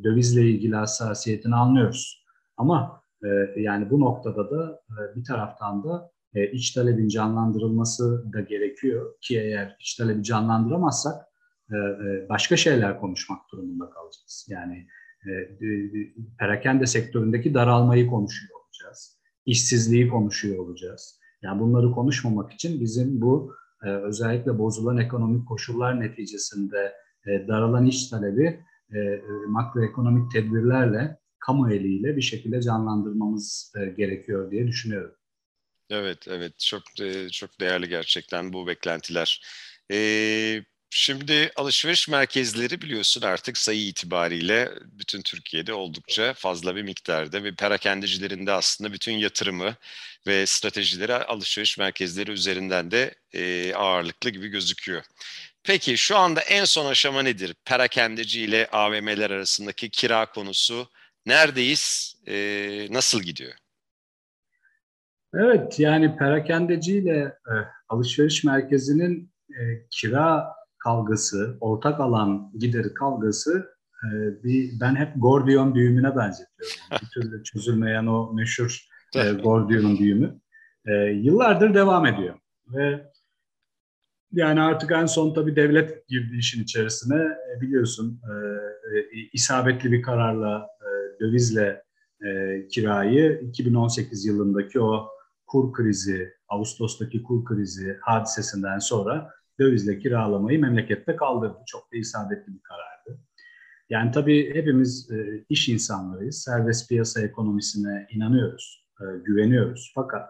dövizle 0.04 0.42
ilgili 0.42 0.76
hassasiyetini 0.76 1.54
anlıyoruz. 1.54 2.24
Ama 2.56 3.02
e, 3.24 3.28
yani 3.60 3.90
bu 3.90 4.00
noktada 4.00 4.50
da 4.50 4.82
e, 4.90 5.16
bir 5.16 5.24
taraftan 5.24 5.84
da 5.84 6.10
e, 6.34 6.50
iç 6.50 6.70
talebin 6.70 7.08
canlandırılması 7.08 8.32
da 8.32 8.40
gerekiyor 8.40 9.14
ki 9.20 9.40
eğer 9.40 9.76
iç 9.80 9.94
talebi 9.94 10.22
canlandıramazsak 10.22 11.26
e, 11.72 11.76
e, 11.76 12.28
başka 12.28 12.56
şeyler 12.56 13.00
konuşmak 13.00 13.40
durumunda 13.52 13.90
kalacağız. 13.90 14.46
Yani 14.50 14.86
e, 15.26 15.30
e, 15.30 15.68
perakende 16.38 16.86
sektöründeki 16.86 17.54
daralmayı 17.54 18.06
konuşuyor 18.06 18.60
olacağız, 18.60 19.18
işsizliği 19.46 20.08
konuşuyor 20.08 20.58
olacağız. 20.58 21.17
Yani 21.42 21.60
bunları 21.60 21.92
konuşmamak 21.92 22.52
için 22.52 22.80
bizim 22.80 23.20
bu 23.20 23.54
e, 23.84 23.88
özellikle 23.88 24.58
bozulan 24.58 24.98
ekonomik 24.98 25.48
koşullar 25.48 26.00
neticesinde 26.00 26.92
e, 27.26 27.48
daralan 27.48 27.86
iş 27.86 28.08
talebi 28.08 28.60
e, 28.92 28.98
e, 28.98 29.20
makroekonomik 29.48 30.32
tedbirlerle, 30.32 31.18
kamu 31.38 31.72
eliyle 31.72 32.16
bir 32.16 32.22
şekilde 32.22 32.62
canlandırmamız 32.62 33.72
e, 33.76 33.86
gerekiyor 33.86 34.50
diye 34.50 34.66
düşünüyorum. 34.66 35.14
Evet, 35.90 36.28
evet. 36.28 36.58
Çok 36.58 36.82
çok 37.32 37.60
değerli 37.60 37.88
gerçekten 37.88 38.52
bu 38.52 38.66
beklentiler. 38.66 39.42
Ee, 39.92 40.64
Şimdi 40.90 41.50
alışveriş 41.56 42.08
merkezleri 42.08 42.82
biliyorsun 42.82 43.22
artık 43.22 43.58
sayı 43.58 43.86
itibariyle 43.86 44.70
bütün 44.98 45.22
Türkiye'de 45.22 45.72
oldukça 45.72 46.34
fazla 46.34 46.76
bir 46.76 46.82
miktarda 46.82 47.44
ve 47.44 47.54
perakendicilerin 47.54 48.46
de 48.46 48.52
aslında 48.52 48.92
bütün 48.92 49.12
yatırımı 49.12 49.74
ve 50.26 50.46
stratejileri 50.46 51.14
alışveriş 51.14 51.78
merkezleri 51.78 52.30
üzerinden 52.30 52.90
de 52.90 53.14
e, 53.32 53.74
ağırlıklı 53.74 54.30
gibi 54.30 54.48
gözüküyor. 54.48 55.02
Peki 55.62 55.98
şu 55.98 56.16
anda 56.16 56.40
en 56.40 56.64
son 56.64 56.86
aşama 56.86 57.22
nedir? 57.22 57.54
Perakendeci 57.64 58.42
ile 58.42 58.68
AVM'ler 58.72 59.30
arasındaki 59.30 59.90
kira 59.90 60.26
konusu 60.26 60.88
neredeyiz? 61.26 62.14
E, 62.28 62.36
nasıl 62.90 63.22
gidiyor? 63.22 63.52
Evet 65.34 65.80
yani 65.80 66.16
perakendeci 66.16 66.98
ile 66.98 67.18
e, 67.18 67.54
alışveriş 67.88 68.44
merkezinin 68.44 69.30
e, 69.50 69.62
kira 69.90 70.57
kavgası, 70.88 71.58
ortak 71.60 72.00
alan 72.00 72.52
gideri 72.58 72.94
kavgası 72.94 73.68
e, 74.04 74.08
bir 74.44 74.80
ben 74.80 74.96
hep 74.96 75.12
Gordiyon 75.16 75.74
düğümüne 75.74 76.16
benzetiyorum. 76.16 76.76
bir 77.02 77.08
türlü 77.14 77.44
çözülmeyen 77.44 78.06
o 78.06 78.32
meşhur 78.32 78.88
e, 79.14 79.32
Gordion'un 79.32 79.98
düğümü. 79.98 80.40
E, 80.86 80.92
yıllardır 80.94 81.74
devam 81.74 82.06
ediyor. 82.06 82.34
Ve 82.66 83.10
yani 84.32 84.60
artık 84.60 84.92
en 84.92 85.06
son 85.06 85.34
tabii 85.34 85.56
devlet 85.56 86.08
girdi 86.08 86.36
işin 86.36 86.62
içerisine. 86.62 87.22
E, 87.56 87.60
biliyorsun 87.60 88.20
e, 88.24 88.34
e, 88.98 89.28
isabetli 89.32 89.92
bir 89.92 90.02
kararla 90.02 90.66
e, 90.80 91.20
dövizle 91.20 91.82
e, 92.26 92.66
kirayı 92.68 93.40
2018 93.42 94.26
yılındaki 94.26 94.80
o 94.80 95.08
kur 95.46 95.72
krizi, 95.72 96.32
Ağustos'taki 96.48 97.22
kur 97.22 97.44
krizi 97.44 97.98
hadisesinden 98.00 98.78
sonra 98.78 99.37
dövizle 99.60 99.98
kiralamayı 99.98 100.60
memlekette 100.60 101.16
kaldırdı. 101.16 101.58
Çok 101.66 101.92
da 101.92 101.96
isabetli 101.96 102.54
bir 102.54 102.62
karardı. 102.62 103.20
Yani 103.90 104.10
tabii 104.10 104.54
hepimiz 104.54 105.10
e, 105.10 105.44
iş 105.48 105.68
insanlarıyız. 105.68 106.42
Serbest 106.42 106.88
piyasa 106.88 107.20
ekonomisine 107.20 108.06
inanıyoruz, 108.10 108.86
e, 109.00 109.04
güveniyoruz. 109.24 109.92
Fakat 109.94 110.28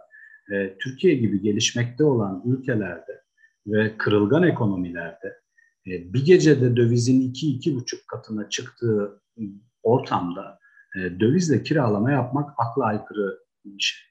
e, 0.53 0.79
Türkiye 0.79 1.15
gibi 1.15 1.41
gelişmekte 1.41 2.05
olan 2.05 2.43
ülkelerde 2.47 3.23
ve 3.67 3.97
kırılgan 3.99 4.43
ekonomilerde 4.43 5.29
e, 5.87 6.13
bir 6.13 6.25
gecede 6.25 6.77
dövizin 6.77 7.21
iki 7.21 7.51
iki 7.51 7.77
buçuk 7.77 8.09
katına 8.09 8.49
çıktığı 8.49 9.23
ortamda 9.83 10.59
e, 10.97 11.21
dövizle 11.21 11.63
kiralama 11.63 12.11
yapmak 12.11 12.51
akla 12.59 12.85
aykırı 12.85 13.39
bir 13.65 13.81
şey. 13.81 14.09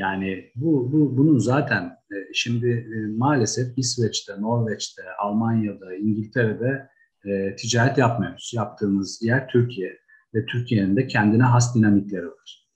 Yani 0.00 0.50
bu, 0.54 0.92
bu 0.92 1.16
bunun 1.16 1.38
zaten 1.38 1.82
e, 1.84 2.16
şimdi 2.34 2.68
e, 2.68 3.16
maalesef 3.16 3.78
İsveç'te, 3.78 4.32
Norveç'te, 4.40 5.02
Almanya'da, 5.22 5.94
İngiltere'de 5.94 6.88
e, 7.24 7.56
ticaret 7.56 7.98
yapmıyoruz. 7.98 8.52
Yaptığımız 8.54 9.22
yer 9.22 9.48
Türkiye 9.48 9.98
ve 10.34 10.46
Türkiye'nin 10.46 10.96
de 10.96 11.06
kendine 11.06 11.42
has 11.42 11.74
dinamikleri 11.74 12.26
var. 12.26 12.66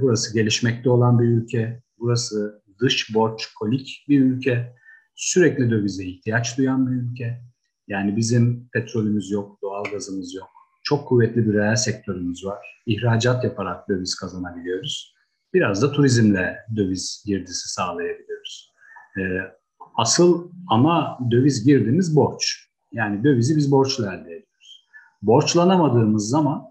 Burası 0.00 0.34
gelişmekte 0.34 0.90
olan 0.90 1.18
bir 1.18 1.24
ülke, 1.24 1.82
burası 1.98 2.62
dış 2.80 3.14
borç 3.14 3.46
kolik 3.58 4.04
bir 4.08 4.20
ülke, 4.20 4.74
sürekli 5.14 5.70
dövize 5.70 6.04
ihtiyaç 6.04 6.58
duyan 6.58 6.90
bir 6.90 6.96
ülke. 6.96 7.40
Yani 7.88 8.16
bizim 8.16 8.68
petrolümüz 8.72 9.30
yok, 9.30 9.58
doğalgazımız 9.62 10.34
yok. 10.34 10.48
Çok 10.82 11.08
kuvvetli 11.08 11.46
bir 11.46 11.54
reel 11.54 11.76
sektörümüz 11.76 12.44
var. 12.44 12.82
İhracat 12.86 13.44
yaparak 13.44 13.88
döviz 13.88 14.14
kazanabiliyoruz. 14.14 15.15
Biraz 15.56 15.82
da 15.82 15.92
turizmle 15.92 16.56
döviz 16.76 17.24
girdisi 17.26 17.68
sağlayabiliyoruz. 17.68 18.72
Ee, 19.18 19.20
asıl 19.94 20.50
ama 20.68 21.18
döviz 21.30 21.64
girdiğimiz 21.64 22.16
borç. 22.16 22.68
Yani 22.92 23.24
dövizi 23.24 23.56
biz 23.56 23.70
borçla 23.70 24.14
elde 24.14 24.30
ediyoruz. 24.30 24.86
Borçlanamadığımız 25.22 26.28
zaman 26.28 26.62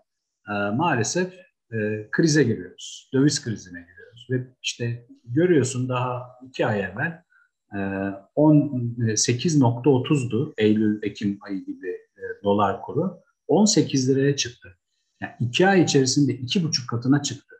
e, 0.50 0.54
maalesef 0.76 1.34
e, 1.74 2.08
krize 2.12 2.44
giriyoruz. 2.44 3.10
Döviz 3.14 3.44
krizine 3.44 3.80
giriyoruz. 3.80 4.28
Ve 4.32 4.48
işte 4.62 5.08
görüyorsun 5.24 5.90
daha 5.90 6.24
iki 6.48 6.66
ay 6.66 6.82
evvel 6.82 7.24
18.30'du 8.38 10.54
e, 10.58 10.66
Eylül-Ekim 10.66 11.38
ayı 11.42 11.66
gibi 11.66 11.98
dolar 12.44 12.82
kuru. 12.82 13.20
18 13.48 14.10
liraya 14.10 14.36
çıktı. 14.36 14.78
Yani 15.22 15.34
iki 15.40 15.68
ay 15.68 15.82
içerisinde 15.82 16.34
iki 16.34 16.64
buçuk 16.64 16.90
katına 16.90 17.22
çıktı. 17.22 17.55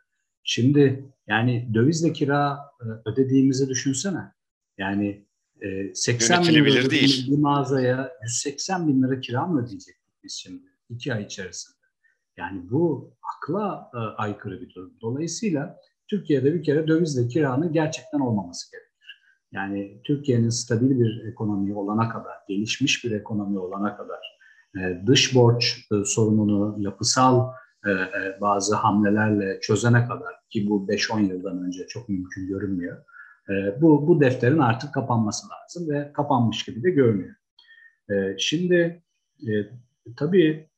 Şimdi 0.48 1.04
yani 1.26 1.68
dövizle 1.74 2.12
kira 2.12 2.58
e, 2.80 2.84
ödediğimizi 3.10 3.68
düşünsene. 3.68 4.32
Yani 4.78 5.26
80 5.94 6.42
bin 6.42 6.54
lira 6.54 6.90
değil. 6.90 7.26
bir 7.30 7.38
mağazaya 7.38 8.10
180 8.22 8.88
bin 8.88 9.02
lira 9.02 9.20
kira 9.20 9.46
mı 9.46 9.64
ödeyecektik 9.64 10.14
biz 10.24 10.32
şimdi 10.32 10.62
iki 10.90 11.14
ay 11.14 11.22
içerisinde? 11.22 11.76
Yani 12.36 12.70
bu 12.70 13.12
akla 13.22 13.90
aykırı 14.16 14.60
bir 14.60 14.74
durum. 14.74 14.94
Dolayısıyla 15.00 15.76
Türkiye'de 16.08 16.54
bir 16.54 16.62
kere 16.62 16.88
dövizle 16.88 17.28
kiranın 17.28 17.72
gerçekten 17.72 18.20
olmaması 18.20 18.72
gerekiyor. 18.72 18.92
Yani 19.52 20.00
Türkiye'nin 20.04 20.48
stabil 20.48 21.00
bir 21.00 21.24
ekonomi 21.32 21.74
olana 21.74 22.08
kadar, 22.08 22.34
gelişmiş 22.48 23.04
bir 23.04 23.10
ekonomi 23.10 23.58
olana 23.58 23.96
kadar, 23.96 24.38
e, 24.76 25.06
dış 25.06 25.34
borç 25.34 25.86
e, 25.92 26.04
sorununu 26.04 26.76
yapısal 26.78 27.52
e, 27.86 28.40
bazı 28.40 28.74
hamlelerle 28.74 29.60
çözene 29.60 30.08
kadar 30.08 30.34
ki 30.50 30.66
bu 30.68 30.86
5-10 30.88 31.32
yıldan 31.32 31.62
önce 31.62 31.86
çok 31.86 32.08
mümkün 32.08 32.48
görünmüyor. 32.48 33.04
Bu, 33.80 34.08
bu 34.08 34.20
defterin 34.20 34.58
artık 34.58 34.94
kapanması 34.94 35.46
lazım 35.48 35.90
ve 35.90 36.12
kapanmış 36.12 36.64
gibi 36.64 36.82
de 36.82 36.90
görünüyor. 36.90 37.34
Şimdi 38.38 39.02
tabii 40.16 40.68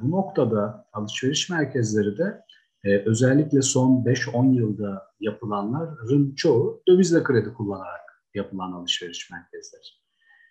bu 0.00 0.10
noktada 0.10 0.88
alışveriş 0.92 1.50
merkezleri 1.50 2.18
de 2.18 2.42
özellikle 2.84 3.62
son 3.62 4.04
5-10 4.04 4.54
yılda 4.54 5.02
yapılanların 5.20 6.34
çoğu 6.34 6.82
dövizle 6.88 7.22
kredi 7.22 7.54
kullanarak 7.54 8.06
yapılan 8.34 8.72
alışveriş 8.72 9.30
merkezleri. 9.30 9.82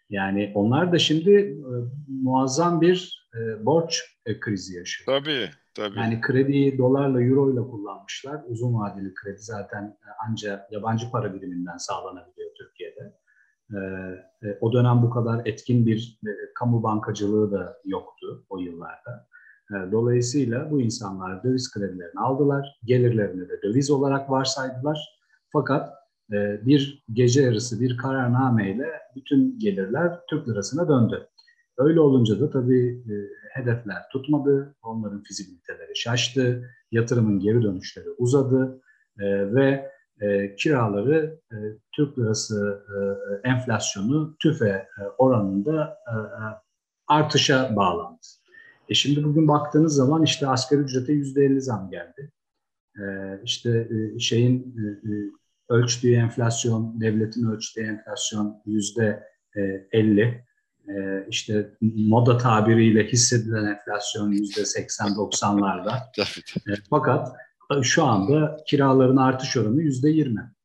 Yani 0.10 0.52
onlar 0.56 0.92
da 0.92 1.00
şimdi 1.00 1.32
e, 1.32 1.56
muazzam 2.08 2.82
bir 2.82 3.28
e, 3.36 3.66
borç 3.66 4.02
e, 4.26 4.40
krizi 4.40 4.78
yaşıyor. 4.78 5.20
Tabii, 5.20 5.50
tabii. 5.76 6.00
Yani 6.00 6.22
krediyi 6.22 6.78
dolarla, 6.78 7.22
euro 7.22 7.54
ile 7.54 7.62
kullanmışlar. 7.62 8.44
Uzun 8.48 8.74
vadeli 8.74 9.14
kredi 9.14 9.40
zaten 9.40 9.84
e, 9.84 10.10
ancak 10.30 10.72
yabancı 10.72 11.12
para 11.12 11.34
biriminden 11.34 11.78
sağlanabiliyor 11.78 12.50
Türkiye'de. 12.58 13.14
E, 13.74 13.78
e, 14.48 14.58
o 14.62 14.74
dönem 14.74 15.02
bu 15.02 15.10
kadar 15.10 15.46
etkin 15.46 15.86
bir 15.86 16.20
kamu 16.56 16.84
bankacılığı 16.84 17.52
da 17.52 17.78
yoktu 17.86 18.46
o 18.50 18.58
yıllarda. 18.58 19.28
Dolayısıyla 19.92 20.72
bu 20.72 20.82
insanlar 20.82 21.44
döviz 21.44 21.72
kredilerini 21.74 22.20
aldılar, 22.20 22.80
gelirlerini 22.84 23.50
de 23.50 23.62
döviz 23.64 23.92
olarak 23.92 24.30
varsaydılar. 24.30 25.20
Fakat 25.52 25.94
bir 26.32 27.06
gece 27.14 27.42
yarısı 27.42 27.82
bir 27.82 27.98
kararnameyle 27.98 28.88
bütün 29.16 29.60
gelirler 29.60 30.20
Türk 30.30 30.48
lirasına 30.48 30.90
döndü. 30.90 31.28
Öyle 31.78 32.00
olunca 32.00 32.40
da 32.40 32.50
tabii 32.50 33.04
e, 33.10 33.14
hedefler 33.60 34.10
tutmadı, 34.12 34.76
onların 34.84 35.24
fizibiliteleri 35.24 35.96
şaştı, 35.96 36.70
yatırımın 36.92 37.40
geri 37.40 37.62
dönüşleri 37.62 38.10
uzadı 38.18 38.82
e, 39.20 39.54
ve 39.56 39.92
e, 40.22 40.56
kiraları 40.56 41.40
Türk 41.92 42.20
lirası 42.20 42.86
enflasyonu 43.44 44.36
tüfe 44.40 44.88
oranında 45.18 45.98
artışa 47.08 47.76
bağlandı. 47.76 48.20
E 48.90 48.94
şimdi 48.94 49.24
bugün 49.24 49.48
baktığınız 49.48 49.96
zaman 49.96 50.24
işte 50.24 50.48
asgari 50.48 50.82
ücrete 50.82 51.14
yüzde 51.14 51.46
elli 51.46 51.62
zam 51.62 51.90
geldi. 51.90 52.32
İşte 53.44 53.90
şeyin 54.20 54.76
ölçtüğü 55.70 56.14
enflasyon, 56.14 57.02
devletin 57.02 57.48
ölçtüğü 57.48 57.82
enflasyon 57.82 58.62
yüzde 58.66 59.24
50. 59.92 60.45
E, 60.88 60.94
e, 60.94 61.28
işte 61.30 61.72
moda 61.82 62.38
tabiriyle 62.38 63.08
hissedilen 63.08 63.66
enflasyon 63.66 64.32
yüzde 64.32 64.62
80-90'larda. 64.62 65.98
E, 66.70 66.74
fakat 66.90 67.36
şu 67.82 68.04
anda 68.04 68.58
kiraların 68.68 69.18
artış 69.18 69.58
oranı 69.58 69.82
yüzde 69.82 70.10
20. 70.10 70.56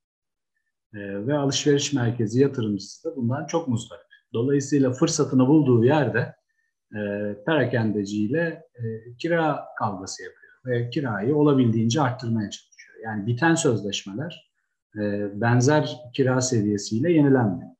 Ve 0.95 1.35
alışveriş 1.39 1.93
merkezi 1.93 2.41
yatırımcısı 2.41 3.11
da 3.11 3.17
bundan 3.17 3.47
çok 3.47 3.69
muzdarip. 3.69 4.07
Dolayısıyla 4.33 4.93
fırsatını 4.93 5.47
bulduğu 5.47 5.85
yerde 5.85 6.35
perakendeciyle 7.47 8.63
kira 9.19 9.65
kavgası 9.79 10.23
yapıyor 10.23 10.41
ve 10.67 10.91
kirayı 10.91 11.37
olabildiğince 11.37 12.01
arttırmaya 12.01 12.51
çalışıyor. 12.51 12.95
Yani 13.05 13.27
biten 13.27 13.55
sözleşmeler 13.55 14.51
e, 14.97 15.01
benzer 15.41 15.97
kira 16.15 16.41
seviyesiyle 16.41 17.13
yenilenmiyor. 17.13 17.71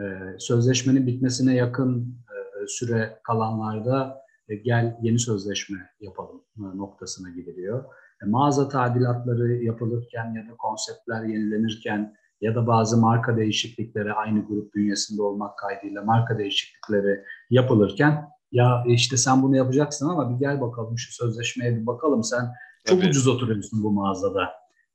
E, 0.00 0.04
sözleşmenin 0.38 1.06
bitmesine 1.06 1.54
yakın 1.54 2.16
e, 2.28 2.66
süre 2.66 3.18
kalanlarda 3.24 4.26
gel 4.64 4.96
yeni 5.02 5.18
sözleşme 5.18 5.90
yapalım 6.00 6.42
noktasına 6.56 7.30
gidiliyor. 7.30 7.84
mağaza 8.26 8.68
tadilatları 8.68 9.52
yapılırken 9.52 10.34
ya 10.34 10.52
da 10.52 10.56
konseptler 10.56 11.22
yenilenirken 11.22 12.16
ya 12.40 12.54
da 12.54 12.66
bazı 12.66 12.96
marka 12.96 13.36
değişiklikleri 13.36 14.12
aynı 14.12 14.46
grup 14.46 14.74
bünyesinde 14.74 15.22
olmak 15.22 15.58
kaydıyla 15.58 16.02
marka 16.02 16.38
değişiklikleri 16.38 17.20
yapılırken 17.50 18.28
ya 18.52 18.84
işte 18.86 19.16
sen 19.16 19.42
bunu 19.42 19.56
yapacaksın 19.56 20.08
ama 20.08 20.34
bir 20.34 20.38
gel 20.46 20.60
bakalım 20.60 20.98
şu 20.98 21.12
sözleşmeye 21.12 21.76
bir 21.76 21.86
bakalım 21.86 22.24
sen 22.24 22.44
çok 22.84 22.98
Tabii. 22.98 23.10
ucuz 23.10 23.28
oturuyorsun 23.28 23.82
bu 23.82 23.92
mağazada 23.92 24.50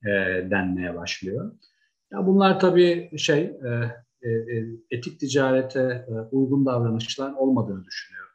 e, 0.05 0.09
denmeye 0.51 0.95
başlıyor. 0.95 1.51
Ya 2.11 2.27
bunlar 2.27 2.59
tabii 2.59 3.17
şey 3.17 3.39
e, 3.39 3.67
e, 3.67 3.69
e, 3.69 3.91
etik 4.91 5.19
ticarete 5.19 6.05
e, 6.07 6.13
uygun 6.31 6.65
davranışlar 6.65 7.33
olmadığını 7.33 7.85
düşünüyorum. 7.85 8.31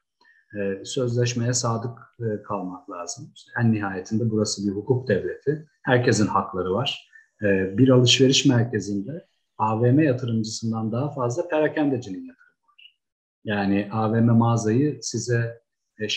E, 0.60 0.84
sözleşmeye 0.84 1.52
sadık 1.52 1.98
e, 2.20 2.42
kalmak 2.42 2.90
lazım. 2.90 3.32
En 3.60 3.72
nihayetinde 3.72 4.30
burası 4.30 4.68
bir 4.68 4.72
hukuk 4.72 5.08
devleti. 5.08 5.66
Herkesin 5.82 6.26
hakları 6.26 6.74
var. 6.74 7.10
E, 7.42 7.78
bir 7.78 7.88
alışveriş 7.88 8.46
merkezinde 8.46 9.26
AVM 9.58 10.00
yatırımcısından 10.00 10.92
daha 10.92 11.10
fazla 11.10 11.48
perakendecinin 11.48 12.26
yatırımı 12.26 12.62
var. 12.72 12.98
Yani 13.44 13.88
AVM 13.92 14.36
mağazayı 14.36 14.98
size 15.02 15.60
e, 15.98 16.08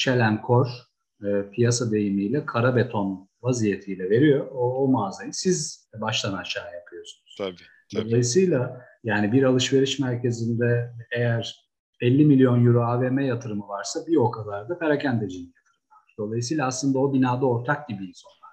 e, 1.23 1.49
piyasa 1.51 1.91
deyimiyle 1.91 2.45
kara 2.45 2.75
beton 2.75 3.29
vaziyetiyle 3.41 4.09
veriyor 4.09 4.47
o, 4.51 4.83
o 4.83 4.87
mağazayı. 4.87 5.33
Siz 5.33 5.89
baştan 6.01 6.33
aşağı 6.33 6.73
yapıyorsunuz. 6.73 7.35
Tabii, 7.37 7.63
Dolayısıyla 7.95 8.85
yani 9.03 9.31
bir 9.31 9.43
alışveriş 9.43 9.99
merkezinde 9.99 10.93
eğer 11.11 11.69
50 12.01 12.25
milyon 12.25 12.65
euro 12.65 12.83
AVM 12.83 13.19
yatırımı 13.19 13.67
varsa 13.67 13.99
bir 14.07 14.15
o 14.15 14.31
kadar 14.31 14.69
da 14.69 14.79
perakendecinin 14.79 15.53
yatırımı 15.57 15.89
var. 15.91 16.15
Dolayısıyla 16.17 16.67
aslında 16.67 16.99
o 16.99 17.13
binada 17.13 17.45
ortak 17.45 17.89
gibiyiz 17.89 18.23
onlar. 18.27 18.49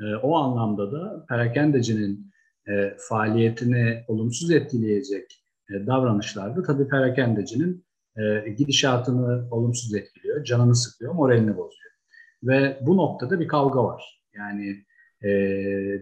E, 0.00 0.16
o 0.16 0.36
anlamda 0.36 0.92
da 0.92 1.26
perakendecinin 1.28 2.32
e, 2.68 2.96
faaliyetini 3.08 4.04
olumsuz 4.08 4.50
etkileyecek 4.50 5.42
e, 5.70 5.86
davranışlarda 5.86 6.62
tabii 6.62 6.88
perakendecinin 6.88 7.86
e, 8.16 8.50
gidişatını 8.50 9.48
olumsuz 9.50 9.94
etkiliyor, 9.94 10.44
canını 10.44 10.76
sıkıyor, 10.76 11.14
moralini 11.14 11.56
bozuyor. 11.56 11.92
Ve 12.42 12.78
bu 12.82 12.96
noktada 12.96 13.40
bir 13.40 13.48
kavga 13.48 13.84
var. 13.84 14.22
Yani 14.34 14.84
e, 15.24 15.30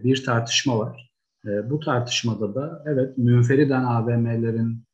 bir 0.03 0.25
tartışma 0.25 0.79
var. 0.79 1.06
E, 1.47 1.69
bu 1.69 1.79
tartışmada 1.79 2.55
da 2.55 2.83
evet 2.85 3.17
münferiden 3.17 3.83
AVM'lerin 3.83 4.87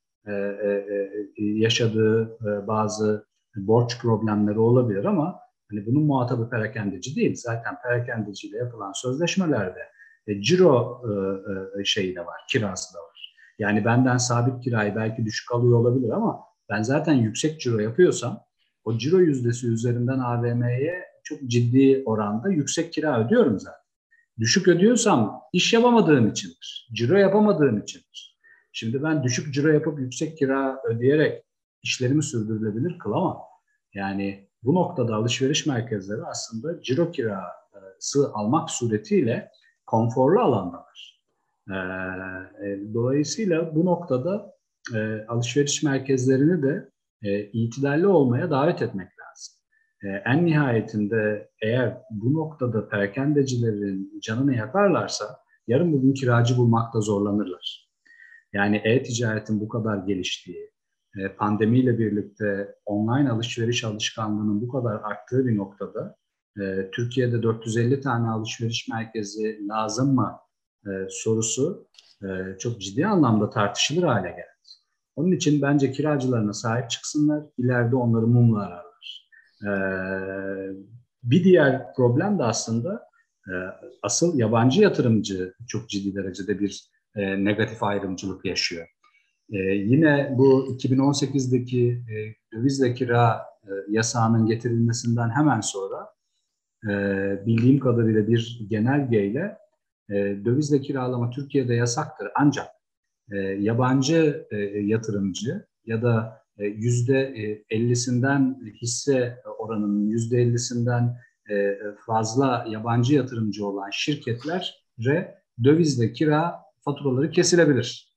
yaşadığı 1.37 2.37
bazı 2.67 3.25
borç 3.55 3.99
problemleri 4.01 4.59
olabilir 4.59 5.05
ama 5.05 5.39
hani 5.71 5.85
bunun 5.85 6.03
muhatabı 6.03 6.49
perakendeci 6.49 7.15
değil. 7.15 7.35
Zaten 7.35 7.75
perakendeciyle 7.83 8.57
yapılan 8.57 8.91
sözleşmelerde 8.91 9.79
e, 10.27 10.41
ciro 10.41 11.01
e, 11.05 11.81
e, 11.81 11.85
şeyi 11.85 12.15
de 12.15 12.19
var, 12.19 12.41
kirası 12.49 12.93
da 12.93 12.99
var. 12.99 13.35
Yani 13.59 13.85
benden 13.85 14.17
sabit 14.17 14.63
kirayı 14.63 14.95
belki 14.95 15.25
düşük 15.25 15.51
alıyor 15.51 15.79
olabilir 15.79 16.09
ama 16.09 16.39
ben 16.69 16.81
zaten 16.81 17.13
yüksek 17.13 17.61
ciro 17.61 17.79
yapıyorsam 17.79 18.43
o 18.83 18.97
ciro 18.97 19.19
yüzdesi 19.19 19.67
üzerinden 19.67 20.19
AVM'ye 20.19 21.03
çok 21.23 21.41
ciddi 21.47 22.03
oranda 22.05 22.49
yüksek 22.49 22.93
kira 22.93 23.25
ödüyorum 23.25 23.59
zaten. 23.59 23.82
Düşük 24.39 24.67
ödüyorsam 24.67 25.41
iş 25.53 25.73
yapamadığım 25.73 26.27
içindir. 26.27 26.89
Ciro 26.93 27.17
yapamadığım 27.17 27.77
içindir. 27.77 28.39
Şimdi 28.71 29.03
ben 29.03 29.23
düşük 29.23 29.53
ciro 29.53 29.67
yapıp 29.67 29.99
yüksek 29.99 30.37
kira 30.37 30.81
ödeyerek 30.89 31.43
işlerimi 31.83 32.23
sürdürülebilir 32.23 32.99
kılamam. 32.99 33.37
Yani 33.93 34.49
bu 34.63 34.75
noktada 34.75 35.15
alışveriş 35.15 35.65
merkezleri 35.65 36.21
aslında 36.25 36.81
ciro 36.81 37.11
kirası 37.11 38.31
almak 38.33 38.71
suretiyle 38.71 39.51
konforlu 39.85 40.39
alandalar. 40.39 41.23
Ee, 41.69 41.73
e, 42.67 42.93
dolayısıyla 42.93 43.75
bu 43.75 43.85
noktada 43.85 44.55
e, 44.95 45.25
alışveriş 45.27 45.83
merkezlerini 45.83 46.63
de 46.63 46.89
e, 47.23 47.43
itidalli 47.43 48.07
olmaya 48.07 48.51
davet 48.51 48.81
etmek. 48.81 49.12
E, 50.03 50.07
en 50.25 50.45
nihayetinde 50.45 51.49
eğer 51.61 51.97
bu 52.11 52.33
noktada 52.33 52.89
perakendecilerin 52.89 54.19
canını 54.23 54.55
yakarlarsa 54.55 55.25
yarın 55.67 55.93
bugün 55.93 56.13
kiracı 56.13 56.57
bulmakta 56.57 57.01
zorlanırlar. 57.01 57.89
Yani 58.53 58.81
e-ticaretin 58.83 59.59
bu 59.59 59.67
kadar 59.67 59.97
geliştiği, 59.97 60.71
e, 61.17 61.35
pandemiyle 61.35 61.99
birlikte 61.99 62.75
online 62.85 63.29
alışveriş 63.29 63.83
alışkanlığının 63.83 64.61
bu 64.61 64.67
kadar 64.67 64.93
arttığı 64.93 65.45
bir 65.47 65.57
noktada 65.57 66.15
e, 66.61 66.91
Türkiye'de 66.91 67.43
450 67.43 68.01
tane 68.01 68.29
alışveriş 68.29 68.87
merkezi 68.89 69.67
lazım 69.67 70.15
mı 70.15 70.39
e, 70.85 70.89
sorusu 71.09 71.87
çok 72.59 72.81
ciddi 72.81 73.05
anlamda 73.05 73.49
tartışılır 73.49 74.03
hale 74.03 74.29
geldi. 74.29 74.47
Onun 75.15 75.31
için 75.31 75.61
bence 75.61 75.91
kiracılarına 75.91 76.53
sahip 76.53 76.89
çıksınlar, 76.89 77.43
ileride 77.57 77.95
onları 77.95 78.27
mumla 78.27 78.59
ararlar. 78.59 78.92
E, 79.63 79.71
bir 81.23 81.43
diğer 81.43 81.93
problem 81.93 82.39
de 82.39 82.43
aslında 82.43 83.07
e, 83.47 83.53
asıl 84.03 84.39
yabancı 84.39 84.81
yatırımcı 84.81 85.53
çok 85.67 85.89
ciddi 85.89 86.15
derecede 86.15 86.59
bir 86.59 86.89
e, 87.15 87.45
negatif 87.45 87.83
ayrımcılık 87.83 88.45
yaşıyor. 88.45 88.87
E, 89.51 89.57
yine 89.57 90.33
bu 90.37 90.77
2018'deki 90.77 91.89
e, 91.89 92.15
dövizle 92.57 92.93
kira 92.93 93.41
e, 93.63 93.71
yasağının 93.89 94.45
getirilmesinden 94.45 95.29
hemen 95.29 95.61
sonra 95.61 96.13
bildiğim 97.45 97.79
kadarıyla 97.79 98.27
bir 98.27 98.59
genelgeyle 98.69 99.57
dövizle 100.45 100.81
kiralama 100.81 101.29
Türkiye'de 101.29 101.73
yasaktır. 101.73 102.27
Ancak 102.35 102.67
yabancı 103.57 104.47
yatırımcı 104.81 105.65
ya 105.85 106.01
da 106.01 106.42
yüzde 106.57 107.33
50'sinden 107.71 108.73
hisse 108.81 109.37
oranının 109.59 110.07
yüzde 110.07 110.43
50'sinden 110.43 111.17
e, 111.51 111.77
fazla 112.05 112.65
yabancı 112.69 113.15
yatırımcı 113.15 113.67
olan 113.67 113.89
şirketlere 113.91 115.35
dövizle 115.63 116.13
kira 116.13 116.55
faturaları 116.85 117.31
kesilebilir. 117.31 118.13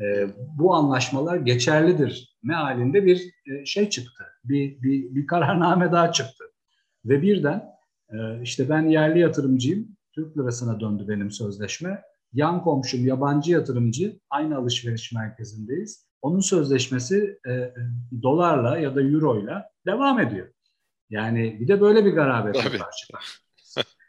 E, 0.00 0.26
bu 0.58 0.74
anlaşmalar 0.74 1.36
geçerlidir 1.36 2.36
mealinde 2.42 3.06
bir 3.06 3.22
e, 3.46 3.64
şey 3.64 3.90
çıktı. 3.90 4.24
Bir, 4.44 4.82
bir, 4.82 5.14
bir 5.14 5.26
kararname 5.26 5.92
daha 5.92 6.12
çıktı. 6.12 6.44
Ve 7.04 7.22
birden 7.22 7.64
e, 8.10 8.42
işte 8.42 8.68
ben 8.68 8.82
yerli 8.82 9.18
yatırımcıyım, 9.18 9.96
Türk 10.12 10.38
lirasına 10.38 10.80
döndü 10.80 11.04
benim 11.08 11.30
sözleşme. 11.30 12.02
Yan 12.32 12.62
komşum 12.62 13.06
yabancı 13.06 13.52
yatırımcı, 13.52 14.20
aynı 14.30 14.56
alışveriş 14.56 15.12
merkezindeyiz. 15.12 16.05
Onun 16.22 16.40
sözleşmesi 16.40 17.38
e, 17.46 17.52
e 17.52 17.74
dolarla 18.22 18.78
ya 18.78 18.94
da 18.94 19.02
euroyla 19.02 19.70
devam 19.86 20.20
ediyor. 20.20 20.48
Yani 21.10 21.60
bir 21.60 21.68
de 21.68 21.80
böyle 21.80 22.04
bir 22.04 22.12
garabet 22.12 22.56
var. 22.56 23.04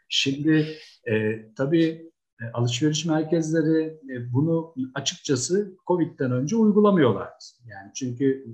Şimdi 0.08 0.78
e, 1.10 1.44
tabii 1.54 2.10
e, 2.42 2.44
alışveriş 2.52 3.04
merkezleri 3.04 3.84
e, 3.84 4.32
bunu 4.32 4.74
açıkçası 4.94 5.76
Covid'den 5.86 6.32
önce 6.32 6.56
uygulamıyorlar. 6.56 7.30
Yani 7.66 7.90
çünkü 7.94 8.46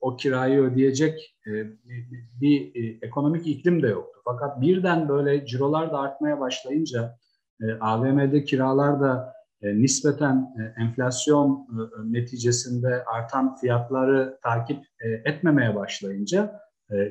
o 0.00 0.16
kirayı 0.16 0.60
ödeyecek 0.60 1.36
e, 1.46 1.50
bir 2.40 2.72
ekonomik 3.02 3.46
iklim 3.46 3.82
de 3.82 3.88
yoktu. 3.88 4.20
Fakat 4.24 4.60
birden 4.60 5.08
böyle 5.08 5.46
cirolar 5.46 5.92
da 5.92 5.98
artmaya 5.98 6.40
başlayınca 6.40 7.18
AVM'de 7.80 8.44
kiralar 8.44 9.00
da 9.00 9.39
nispeten 9.62 10.54
enflasyon 10.78 11.68
neticesinde 12.04 13.04
artan 13.04 13.56
fiyatları 13.56 14.38
takip 14.42 14.84
etmemeye 15.24 15.74
başlayınca 15.74 16.60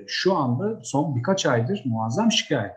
şu 0.07 0.35
anda 0.35 0.79
son 0.83 1.15
birkaç 1.15 1.45
aydır 1.45 1.81
muazzam 1.85 2.31
şikayet 2.31 2.71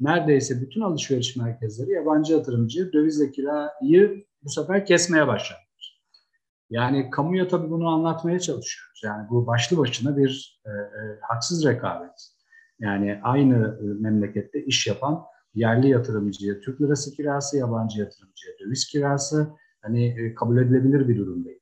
neredeyse 0.00 0.60
bütün 0.60 0.80
alışveriş 0.80 1.36
merkezleri 1.36 1.90
yabancı 1.90 2.32
yatırımcı 2.32 2.92
dövizle 2.92 3.30
kirayı 3.30 4.24
bu 4.42 4.50
sefer 4.50 4.86
kesmeye 4.86 5.26
başladı. 5.26 5.58
Yani 6.70 7.10
kamuya 7.10 7.48
tabii 7.48 7.70
bunu 7.70 7.88
anlatmaya 7.88 8.40
çalışıyoruz. 8.40 9.00
Yani 9.04 9.28
bu 9.30 9.46
başlı 9.46 9.78
başına 9.78 10.16
bir 10.16 10.62
e, 10.66 10.70
e, 10.70 11.18
haksız 11.20 11.66
rekabet. 11.66 12.30
Yani 12.80 13.20
aynı 13.22 13.78
e, 13.80 14.02
memlekette 14.02 14.64
iş 14.64 14.86
yapan 14.86 15.24
yerli 15.54 15.88
yatırımcıya 15.88 16.60
Türk 16.60 16.80
lirası 16.80 17.16
kirası, 17.16 17.58
yabancı 17.58 18.00
yatırımcıya 18.00 18.54
döviz 18.60 18.86
kirası 18.86 19.48
hani 19.82 20.06
e, 20.06 20.34
kabul 20.34 20.58
edilebilir 20.58 21.08
bir 21.08 21.18
durum 21.18 21.44
değil. 21.44 21.60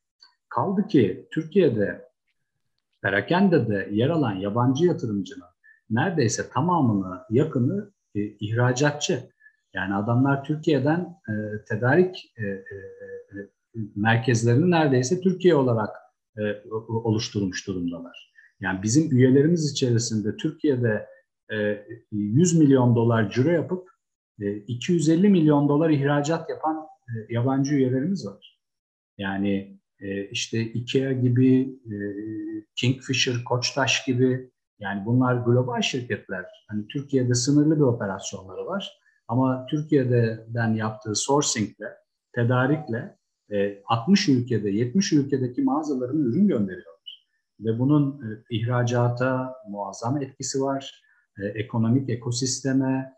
Kaldı 0.49 0.87
ki 0.87 1.29
Türkiye'de 1.31 2.09
perakendede 3.03 3.89
yer 3.93 4.11
alan 4.11 4.35
yabancı 4.35 4.85
yatırımcının 4.85 5.49
neredeyse 5.91 6.49
tamamını 6.49 7.21
yakını 7.31 7.93
e, 8.15 8.21
ihracatçı. 8.21 9.33
Yani 9.75 9.95
adamlar 9.95 10.45
Türkiye'den 10.45 11.01
e, 11.29 11.65
tedarik 11.69 12.33
e, 12.37 12.43
e, 12.47 12.55
e, 12.55 13.49
merkezlerini 13.97 14.71
neredeyse 14.71 15.21
Türkiye 15.21 15.55
olarak 15.55 15.97
e, 16.39 16.43
oluşturmuş 16.89 17.67
durumdalar. 17.67 18.33
Yani 18.61 18.83
bizim 18.83 19.17
üyelerimiz 19.17 19.73
içerisinde 19.73 20.37
Türkiye'de 20.37 21.07
100 22.13 22.59
milyon 22.59 22.97
dolar 22.97 23.31
ciro 23.31 23.51
yapıp 23.51 23.89
e, 24.41 24.57
250 24.57 25.29
milyon 25.29 25.69
dolar 25.69 25.91
ihracat 25.91 26.51
yapan 26.51 26.87
e, 27.09 27.35
yabancı 27.35 27.75
üyelerimiz 27.75 28.27
var. 28.27 28.59
Yani 29.19 29.79
e, 30.01 30.29
işte 30.29 30.63
IKEA 30.63 31.13
gibi, 31.13 31.79
e, 31.87 31.97
Kingfisher, 32.77 33.45
Koçtaş 33.45 34.05
gibi 34.05 34.51
yani 34.79 35.07
bunlar 35.07 35.35
global 35.35 35.81
şirketler. 35.81 36.47
Hani 36.69 36.89
Türkiye'de 36.89 37.35
sınırlı 37.35 37.77
bir 37.77 37.83
operasyonları 37.83 38.67
var. 38.67 39.03
Ama 39.29 39.67
Türkiye'den 39.71 40.75
yaptığı 40.75 41.15
sourcingle, 41.15 41.97
tedarikle 42.33 43.17
60 43.87 44.29
e, 44.29 44.33
ülkede, 44.33 44.71
70 44.71 45.13
ülkedeki 45.13 45.63
mağazalarına 45.63 46.29
ürün 46.29 46.49
gönderiyorlar. 46.49 47.29
Ve 47.61 47.79
bunun 47.79 48.21
e, 48.23 48.57
ihracata 48.57 49.55
muazzam 49.69 50.23
etkisi 50.23 50.63
var. 50.63 51.02
E, 51.39 51.47
ekonomik 51.47 52.11
ekosisteme, 52.11 53.13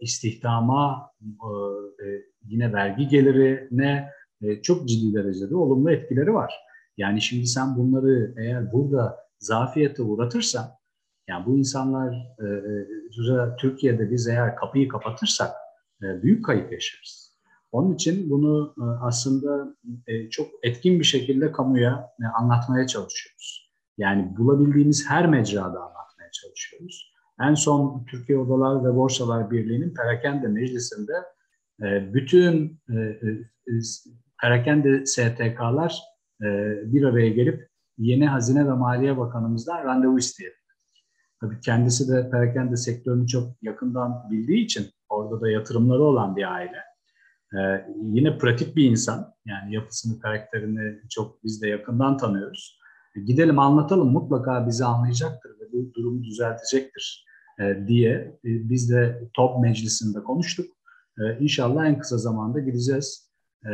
istihdama, 0.00 1.10
yine 2.44 2.72
vergi 2.72 3.08
gelirine 3.08 4.10
çok 4.62 4.88
ciddi 4.88 5.14
derecede 5.14 5.56
olumlu 5.56 5.90
etkileri 5.90 6.34
var. 6.34 6.54
Yani 6.96 7.20
şimdi 7.20 7.46
sen 7.46 7.76
bunları 7.76 8.34
eğer 8.38 8.72
burada 8.72 9.16
zafiyete 9.38 10.02
uğratırsan 10.02 10.70
yani 11.28 11.46
bu 11.46 11.58
insanlar 11.58 12.14
e, 12.38 12.46
e, 12.46 13.56
Türkiye'de 13.60 14.10
biz 14.10 14.28
eğer 14.28 14.56
kapıyı 14.56 14.88
kapatırsak 14.88 15.50
e, 16.02 16.22
büyük 16.22 16.44
kayıp 16.44 16.72
yaşarız. 16.72 17.38
Onun 17.72 17.94
için 17.94 18.30
bunu 18.30 18.74
e, 18.78 18.84
aslında 18.84 19.76
e, 20.06 20.30
çok 20.30 20.48
etkin 20.62 20.98
bir 21.00 21.04
şekilde 21.04 21.52
kamuya 21.52 22.10
e, 22.20 22.26
anlatmaya 22.26 22.86
çalışıyoruz. 22.86 23.72
Yani 23.98 24.36
bulabildiğimiz 24.38 25.10
her 25.10 25.26
mecrada 25.26 25.80
anlatmaya 25.80 26.30
çalışıyoruz. 26.32 27.11
En 27.40 27.54
son 27.54 28.04
Türkiye 28.10 28.38
Odalar 28.38 28.84
ve 28.84 28.96
Borsalar 28.96 29.50
Birliği'nin 29.50 29.94
Perakende 29.94 30.48
Meclisi'nde 30.48 31.12
e, 31.82 32.14
bütün 32.14 32.80
e, 32.90 32.94
e, 32.98 33.18
Perakende 34.42 35.06
STK'lar 35.06 36.02
bir 36.84 37.04
araya 37.04 37.28
gelip 37.28 37.68
yeni 37.98 38.26
Hazine 38.26 38.66
ve 38.66 38.72
Maliye 38.72 39.18
Bakanımızdan 39.18 39.84
randevu 39.84 40.18
isteyelim. 40.18 40.56
Tabii 41.40 41.60
kendisi 41.60 42.08
de 42.08 42.30
perakende 42.30 42.76
sektörünü 42.76 43.26
çok 43.26 43.62
yakından 43.62 44.30
bildiği 44.30 44.64
için 44.64 44.86
orada 45.08 45.40
da 45.40 45.50
yatırımları 45.50 46.02
olan 46.02 46.36
bir 46.36 46.54
aile. 46.54 46.76
Ee, 47.54 47.86
yine 48.02 48.38
pratik 48.38 48.76
bir 48.76 48.84
insan. 48.84 49.34
Yani 49.46 49.74
yapısını, 49.74 50.20
karakterini 50.20 51.00
çok 51.10 51.44
biz 51.44 51.62
de 51.62 51.68
yakından 51.68 52.16
tanıyoruz. 52.16 52.78
Gidelim 53.26 53.58
anlatalım 53.58 54.12
mutlaka 54.12 54.66
bizi 54.66 54.84
anlayacaktır 54.84 55.51
durumu 55.94 56.24
düzeltecektir 56.24 57.24
e, 57.60 57.88
diye 57.88 58.12
e, 58.44 58.50
biz 58.70 58.90
de 58.90 59.28
top 59.34 59.62
meclisinde 59.62 60.22
konuştuk. 60.22 60.66
E, 61.18 61.38
inşallah 61.40 61.86
en 61.86 61.98
kısa 61.98 62.18
zamanda 62.18 62.60
gideceğiz. 62.60 63.30
E, 63.64 63.70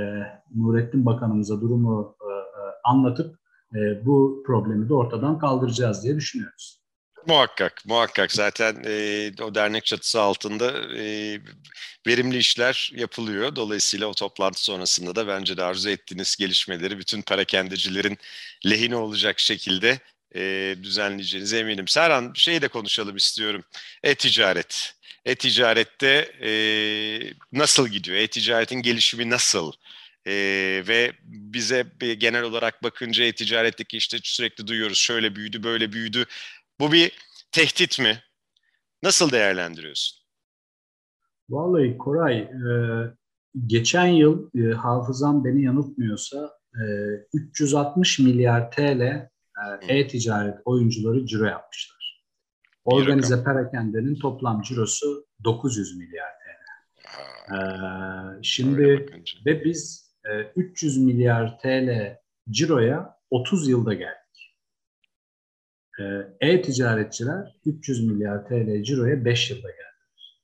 Nurettin 0.55 1.07
Bakanımıza 1.07 1.61
durumu 1.61 2.17
e, 2.21 2.33
e, 2.33 2.63
anlatıp 2.85 3.39
e, 3.75 4.07
bu 4.07 4.43
problemi 4.47 4.89
de 4.89 4.95
ortadan 4.95 5.39
kaldıracağız 5.39 6.05
diye 6.05 6.17
düşünüyoruz. 6.17 6.79
Muhakkak, 7.27 7.83
muhakkak. 7.87 8.33
Zaten 8.33 8.83
e, 8.87 9.31
o 9.43 9.55
dernek 9.55 9.85
çatısı 9.85 10.21
altında 10.21 10.97
e, 10.97 11.39
verimli 12.07 12.37
işler 12.37 12.93
yapılıyor. 12.95 13.57
Dolayısıyla 13.57 14.07
o 14.07 14.15
toplantı 14.15 14.65
sonrasında 14.65 15.17
da 15.17 15.27
bence 15.27 15.57
de 15.57 15.63
arzu 15.63 15.91
ettiğiniz 15.91 16.37
gelişmeleri 16.37 16.99
bütün 16.99 17.23
parakendecilerin 17.23 18.19
lehine 18.67 18.97
olacak 18.97 19.39
şekilde 19.41 19.99
e, 20.35 20.75
düzenleyeceğinize 20.83 21.59
eminim. 21.59 21.89
Serhan 21.89 22.33
şeyi 22.35 22.63
de 22.63 22.69
konuşalım 22.69 23.17
istiyorum. 23.17 23.65
E-ticaret. 24.03 24.95
E-ticarette 25.25 26.33
e, 26.43 26.51
nasıl 27.53 27.89
gidiyor? 27.89 28.17
E-ticaretin 28.17 28.83
gelişimi 28.83 29.31
nasıl? 29.31 29.73
E, 30.27 30.33
ve 30.89 31.13
bize 31.25 31.87
genel 32.19 32.43
olarak 32.43 32.83
bakınca 32.83 33.25
e-ticaretteki 33.25 33.97
işte 33.97 34.19
sürekli 34.23 34.67
duyuyoruz 34.67 34.99
şöyle 34.99 35.37
büyüdü 35.37 35.63
böyle 35.63 35.93
büyüdü. 35.93 36.25
Bu 36.81 36.93
bir 36.93 37.13
tehdit 37.53 38.01
mi? 38.01 38.23
Nasıl 39.03 39.31
değerlendiriyorsun? 39.31 40.19
Vallahi 41.51 41.99
Koray, 41.99 42.39
e, 42.39 42.51
geçen 43.67 44.07
yıl 44.07 44.51
e, 44.55 44.75
hafızam 44.75 45.45
beni 45.45 45.65
yanıltmıyorsa 45.65 46.51
e, 46.75 46.85
360 47.33 48.19
milyar 48.19 48.71
TL 48.71 49.29
e-ticaret 49.89 50.59
oyuncuları 50.65 51.27
ciro 51.27 51.45
yapmışlar. 51.45 52.25
Organize 52.85 53.45
Perakende'nin 53.45 54.15
toplam 54.15 54.63
cirosu 54.63 55.27
900 55.45 55.97
milyar 55.99 56.29
TL. 56.29 57.55
E, 57.55 57.59
şimdi 58.43 59.07
ve 59.47 59.65
biz 59.65 60.13
e, 60.25 60.43
300 60.57 60.99
milyar 60.99 61.59
TL 61.59 62.19
ciroya 62.51 63.19
30 63.31 63.69
yılda 63.69 63.95
geldik. 63.95 64.19
Ee, 66.01 66.05
e-ticaretçiler 66.41 67.55
300 67.67 68.05
milyar 68.05 68.47
TL 68.47 68.83
ciroya 68.83 69.25
5 69.25 69.51
yılda 69.51 69.69
geldiler. 69.69 70.43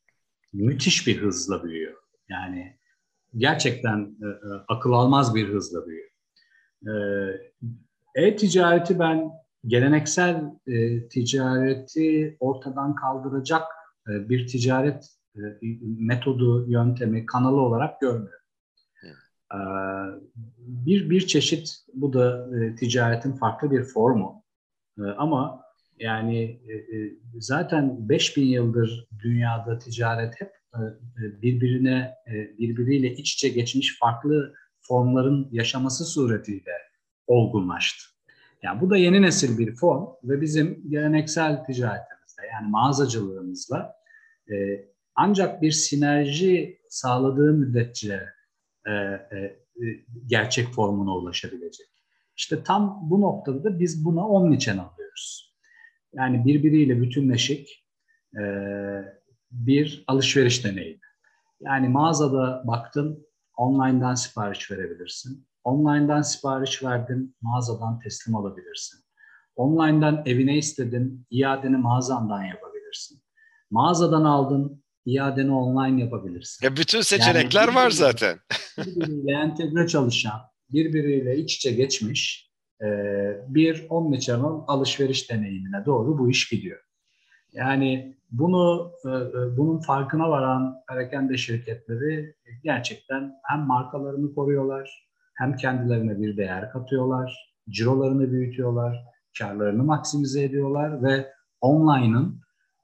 Müthiş 0.53 1.07
bir 1.07 1.23
hızla 1.23 1.65
büyüyor. 1.65 1.95
Yani 2.29 2.79
gerçekten 3.37 3.99
e, 4.01 4.27
e, 4.27 4.49
akıl 4.69 4.93
almaz 4.93 5.35
bir 5.35 5.49
hızla 5.49 5.87
büyüyor. 5.87 6.11
Ee, 6.87 7.53
e-ticareti 8.15 8.99
ben 8.99 9.31
geleneksel 9.67 10.45
e, 10.67 11.09
ticareti 11.09 12.37
ortadan 12.41 12.95
kaldıracak 12.95 13.63
e, 14.09 14.29
bir 14.29 14.47
ticaret 14.47 15.05
e, 15.37 15.41
metodu, 15.99 16.71
yöntemi, 16.71 17.27
kanalı 17.27 17.61
olarak 17.61 18.01
görmüyorum. 18.01 18.45
Ee, 19.55 19.57
bir 20.59 21.11
bir 21.11 21.27
çeşit 21.27 21.71
bu 21.95 22.13
da 22.13 22.49
e, 22.59 22.75
ticaretin 22.75 23.33
farklı 23.33 23.71
bir 23.71 23.83
formu. 23.83 24.45
Ee, 24.99 25.03
ama 25.03 25.65
yani 25.99 26.61
e, 26.69 26.97
e, 26.97 27.17
zaten 27.39 28.09
5000 28.09 28.47
yıldır 28.47 29.09
dünyada 29.23 29.79
ticaret 29.79 30.41
hep 30.41 30.53
e, 30.75 30.83
birbirine 31.43 32.15
birbiriyle 32.59 33.15
iç 33.15 33.35
içe 33.35 33.49
geçmiş 33.49 33.99
farklı 33.99 34.55
formların 34.81 35.49
yaşaması 35.53 36.05
suretiyle 36.05 36.73
olgunlaştı. 37.27 38.05
Yani 38.63 38.81
bu 38.81 38.91
da 38.91 38.97
yeni 38.97 39.23
nesil 39.23 39.59
bir 39.59 39.75
form 39.75 40.07
ve 40.25 40.41
bizim 40.41 40.91
geleneksel 40.91 41.65
ticaretimizde 41.65 42.43
yani 42.53 42.71
mağazacılığımızla 42.71 43.97
ancak 45.15 45.63
bir 45.63 45.71
sinerji 45.71 46.81
sağladığı 46.89 47.53
müddetçe 47.53 48.23
gerçek 50.27 50.69
formuna 50.69 51.17
ulaşabilecek. 51.17 51.87
İşte 52.37 52.63
tam 52.63 53.01
bu 53.03 53.21
noktada 53.21 53.65
da 53.65 53.81
biz 53.81 54.05
buna 54.05 54.29
omnichannel 54.29 54.97
diyoruz. 54.99 55.55
Yani 56.13 56.45
birbiriyle 56.45 57.01
bütünleşik 57.01 57.87
e, 58.37 58.43
bir 59.51 60.05
alışveriş 60.07 60.65
deneyimi. 60.65 61.01
Yani 61.61 61.89
mağazada 61.89 62.63
baktın, 62.67 63.27
online'dan 63.57 64.15
sipariş 64.15 64.71
verebilirsin. 64.71 65.47
Online'dan 65.65 66.23
sipariş 66.23 66.83
verdin, 66.83 67.37
mağazadan 67.41 67.99
teslim 67.99 68.37
alabilirsin. 68.37 69.05
Online'dan 69.57 70.23
evine 70.27 70.59
istedin, 70.59 71.27
iadeni 71.31 71.77
mağazandan 71.77 72.43
yapabilirsin. 72.43 73.23
Mağazadan 73.71 74.25
aldın, 74.25 74.85
iadeni 75.07 75.53
online 75.53 76.01
yapabilirsin. 76.01 76.67
Ya 76.67 76.77
bütün 76.77 77.01
seçenekler 77.01 77.67
yani 77.67 77.75
var 77.75 77.91
zaten. 77.91 78.39
Birbiriyle 78.79 79.33
entegre 79.33 79.87
çalışan, 79.89 80.41
birbiriyle 80.71 81.37
iç 81.37 81.57
içe 81.57 81.73
geçmiş 81.73 82.51
e, 82.83 82.87
bir 83.49 83.87
omnichannel 83.89 84.65
alışveriş 84.67 85.31
deneyimine 85.31 85.85
doğru 85.87 86.19
bu 86.19 86.31
iş 86.31 86.49
gidiyor. 86.49 86.81
Yani 87.53 88.17
bunu 88.31 88.93
e, 89.05 89.09
e, 89.09 89.57
bunun 89.57 89.81
farkına 89.81 90.31
varan 90.31 90.77
perakende 90.89 91.37
şirketleri 91.37 92.35
gerçekten 92.65 93.33
hem 93.43 93.61
markalarını 93.61 94.35
koruyorlar, 94.35 95.09
hem 95.35 95.57
kendilerine 95.57 96.21
bir 96.21 96.37
değer 96.37 96.71
katıyorlar, 96.71 97.55
cirolarını 97.69 98.33
büyütüyorlar, 98.33 99.05
karlarını 99.39 99.85
maksimize 99.85 100.43
ediyorlar 100.43 101.03
ve 101.03 101.33
online'ın 101.61 102.41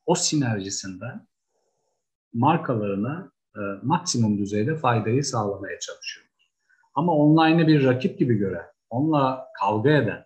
o 0.07 0.15
sinerjisinden 0.15 1.27
markalarına 2.35 3.33
e, 3.57 3.61
maksimum 3.83 4.39
düzeyde 4.39 4.77
faydayı 4.77 5.25
sağlamaya 5.25 5.79
çalışıyor. 5.79 6.27
Ama 6.95 7.13
online'ı 7.13 7.67
bir 7.67 7.85
rakip 7.85 8.19
gibi 8.19 8.35
gören, 8.35 8.67
onunla 8.91 9.47
kavga 9.61 9.91
eden 9.91 10.25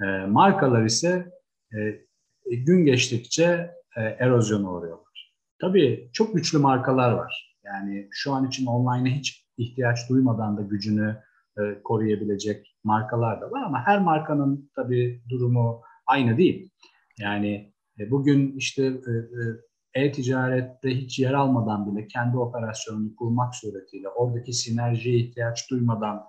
e, 0.00 0.26
markalar 0.26 0.84
ise 0.84 1.32
e, 1.72 2.00
gün 2.46 2.84
geçtikçe 2.84 3.74
e, 3.96 4.00
erozyona 4.00 4.72
uğruyorlar. 4.72 5.34
Tabii 5.60 6.10
çok 6.12 6.34
güçlü 6.34 6.58
markalar 6.58 7.12
var. 7.12 7.58
Yani 7.64 8.08
şu 8.10 8.32
an 8.32 8.46
için 8.46 8.66
online'a 8.66 9.14
hiç 9.14 9.44
ihtiyaç 9.58 10.08
duymadan 10.08 10.56
da 10.56 10.62
gücünü 10.62 11.16
e, 11.58 11.82
koruyabilecek 11.82 12.76
markalar 12.84 13.40
da 13.40 13.50
var 13.50 13.62
ama 13.62 13.82
her 13.86 14.00
markanın 14.00 14.70
tabii 14.76 15.22
durumu 15.28 15.82
aynı 16.06 16.38
değil. 16.38 16.70
Yani 17.18 17.72
e, 17.98 18.10
bugün 18.10 18.56
işte 18.56 18.84
e, 19.94 20.02
e-ticarette 20.04 20.88
hiç 20.90 21.18
yer 21.18 21.32
almadan 21.32 21.92
bile 21.92 22.06
kendi 22.06 22.36
operasyonunu 22.38 23.16
kurmak 23.16 23.54
suretiyle 23.54 24.08
oradaki 24.08 24.52
sinerjiye 24.52 25.18
ihtiyaç 25.18 25.70
duymadan 25.70 26.24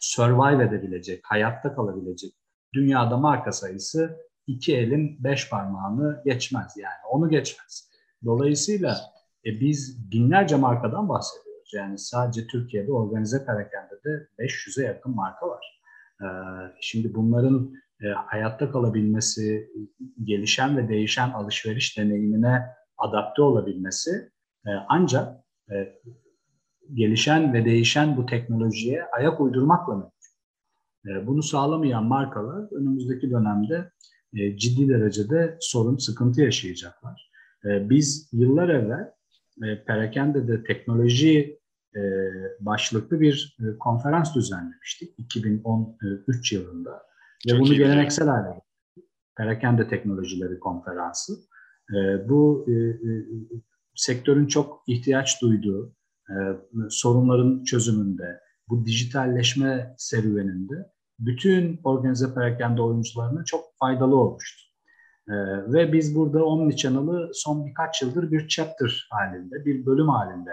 survive 0.00 0.64
edebilecek, 0.64 1.20
hayatta 1.24 1.74
kalabilecek 1.74 2.32
dünyada 2.74 3.16
marka 3.16 3.52
sayısı 3.52 4.16
iki 4.46 4.76
elin 4.76 5.24
beş 5.24 5.50
parmağını 5.50 6.22
geçmez 6.24 6.72
yani 6.76 7.06
onu 7.10 7.30
geçmez. 7.30 7.90
Dolayısıyla 8.24 8.98
e, 9.46 9.60
biz 9.60 10.10
binlerce 10.12 10.56
markadan 10.56 11.08
bahsediyoruz. 11.08 11.47
Yani 11.72 11.98
sadece 11.98 12.46
Türkiye'de 12.46 12.92
organize 12.92 13.44
perakende 13.46 13.94
de 14.04 14.28
500'e 14.38 14.84
yakın 14.84 15.14
marka 15.14 15.48
var. 15.48 15.80
Ee, 16.22 16.26
şimdi 16.80 17.14
bunların 17.14 17.74
e, 18.02 18.06
hayatta 18.08 18.70
kalabilmesi, 18.70 19.70
gelişen 20.24 20.76
ve 20.76 20.88
değişen 20.88 21.30
alışveriş 21.30 21.98
deneyimine 21.98 22.62
adapte 22.98 23.42
olabilmesi 23.42 24.30
e, 24.66 24.70
ancak 24.88 25.44
e, 25.70 25.74
gelişen 26.94 27.52
ve 27.52 27.64
değişen 27.64 28.16
bu 28.16 28.26
teknolojiye 28.26 29.04
ayak 29.04 29.40
uydurmakla 29.40 29.94
mümkün. 29.94 31.26
Bunu 31.26 31.42
sağlamayan 31.42 32.04
markalar 32.04 32.72
önümüzdeki 32.72 33.30
dönemde 33.30 33.90
ciddi 34.56 34.88
derecede 34.88 35.56
sorun, 35.60 35.96
sıkıntı 35.96 36.40
yaşayacaklar. 36.40 37.30
Biz 37.64 38.30
yıllar 38.32 38.68
evvel 38.68 39.12
e, 39.62 39.84
Perakende'de 39.84 40.64
teknoloji 40.64 41.57
e, 41.98 42.00
başlıklı 42.60 43.20
bir 43.20 43.56
e, 43.60 43.78
konferans 43.78 44.34
düzenlemiştik 44.34 45.18
2013 45.18 46.52
yılında. 46.52 47.02
Ve 47.46 47.50
Çok 47.50 47.60
bunu 47.60 47.74
geleneksel 47.74 48.28
hale 48.28 48.60
Perakende 49.36 49.88
Teknolojileri 49.88 50.60
Konferansı. 50.60 51.32
E, 51.94 52.28
bu 52.28 52.66
e, 52.68 52.72
e, 52.72 53.26
sektörün 53.94 54.46
çok 54.46 54.82
ihtiyaç 54.86 55.42
duyduğu 55.42 55.94
e, 56.30 56.34
sorunların 56.90 57.64
çözümünde, 57.64 58.40
bu 58.68 58.84
dijitalleşme 58.84 59.94
serüveninde 59.98 60.92
bütün 61.18 61.80
organize 61.84 62.34
perakende 62.34 62.82
oyuncularına 62.82 63.44
çok 63.44 63.64
faydalı 63.80 64.16
olmuştu. 64.16 64.62
E, 65.28 65.34
ve 65.72 65.92
biz 65.92 66.16
burada 66.16 66.44
Omnichannel'ı 66.44 67.30
son 67.34 67.66
birkaç 67.66 68.02
yıldır 68.02 68.32
bir 68.32 68.48
chapter 68.48 69.08
halinde, 69.10 69.64
bir 69.64 69.86
bölüm 69.86 70.08
halinde 70.08 70.50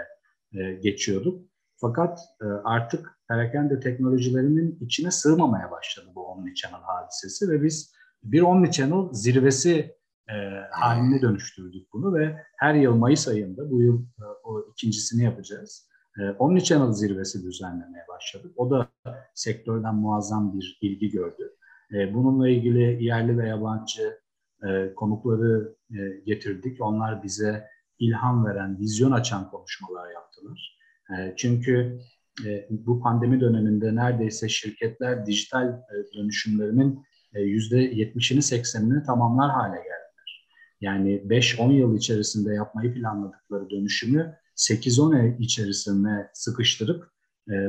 e, 0.52 0.72
geçiyorduk. 0.72 1.46
Fakat 1.80 2.20
artık 2.64 3.18
perakende 3.28 3.80
teknolojilerinin 3.80 4.78
içine 4.80 5.10
sığmamaya 5.10 5.70
başladı 5.70 6.06
bu 6.14 6.26
omnichannel 6.26 6.80
hadisesi 6.80 7.50
ve 7.50 7.62
biz 7.62 7.92
bir 8.24 8.42
omnichannel 8.42 9.12
zirvesi 9.12 9.96
e, 10.28 10.34
haline 10.70 11.22
dönüştürdük 11.22 11.92
bunu 11.92 12.14
ve 12.14 12.36
her 12.56 12.74
yıl 12.74 12.94
Mayıs 12.94 13.28
ayında 13.28 13.70
bu 13.70 13.82
yıl 13.82 14.02
e, 14.02 14.24
o 14.44 14.70
ikincisini 14.70 15.22
yapacağız. 15.22 15.88
E, 16.18 16.30
Omnichannel 16.30 16.92
zirvesi 16.92 17.42
düzenlemeye 17.42 18.04
başladık. 18.08 18.52
O 18.56 18.70
da 18.70 18.88
sektörden 19.34 19.94
muazzam 19.94 20.54
bir 20.58 20.78
ilgi 20.80 21.10
gördü. 21.10 21.52
E, 21.94 22.14
bununla 22.14 22.48
ilgili 22.48 23.04
yerli 23.04 23.38
ve 23.38 23.48
yabancı 23.48 24.20
e, 24.68 24.94
konukları 24.94 25.74
e, 25.90 26.20
getirdik. 26.26 26.80
Onlar 26.80 27.22
bize 27.22 27.64
ilham 27.98 28.46
veren, 28.46 28.78
vizyon 28.78 29.10
açan 29.10 29.50
konuşmalar 29.50 30.10
yaptılar. 30.10 30.78
E, 31.10 31.34
çünkü 31.36 32.00
e, 32.46 32.66
bu 32.70 33.00
pandemi 33.00 33.40
döneminde 33.40 33.94
neredeyse 33.94 34.48
şirketler 34.48 35.26
dijital 35.26 35.68
e, 35.68 36.14
dönüşümlerinin 36.14 37.04
%70'ini 37.34 38.54
e, 38.54 38.58
80'ini 38.58 39.06
tamamlar 39.06 39.50
hale 39.50 39.76
geldiler. 39.76 40.46
Yani 40.80 41.22
5-10 41.28 41.72
yıl 41.72 41.96
içerisinde 41.96 42.54
yapmayı 42.54 42.94
planladıkları 42.94 43.70
dönüşümü 43.70 44.36
8-10 44.56 45.20
ay 45.20 45.36
içerisinde 45.38 46.30
sıkıştırıp 46.34 47.10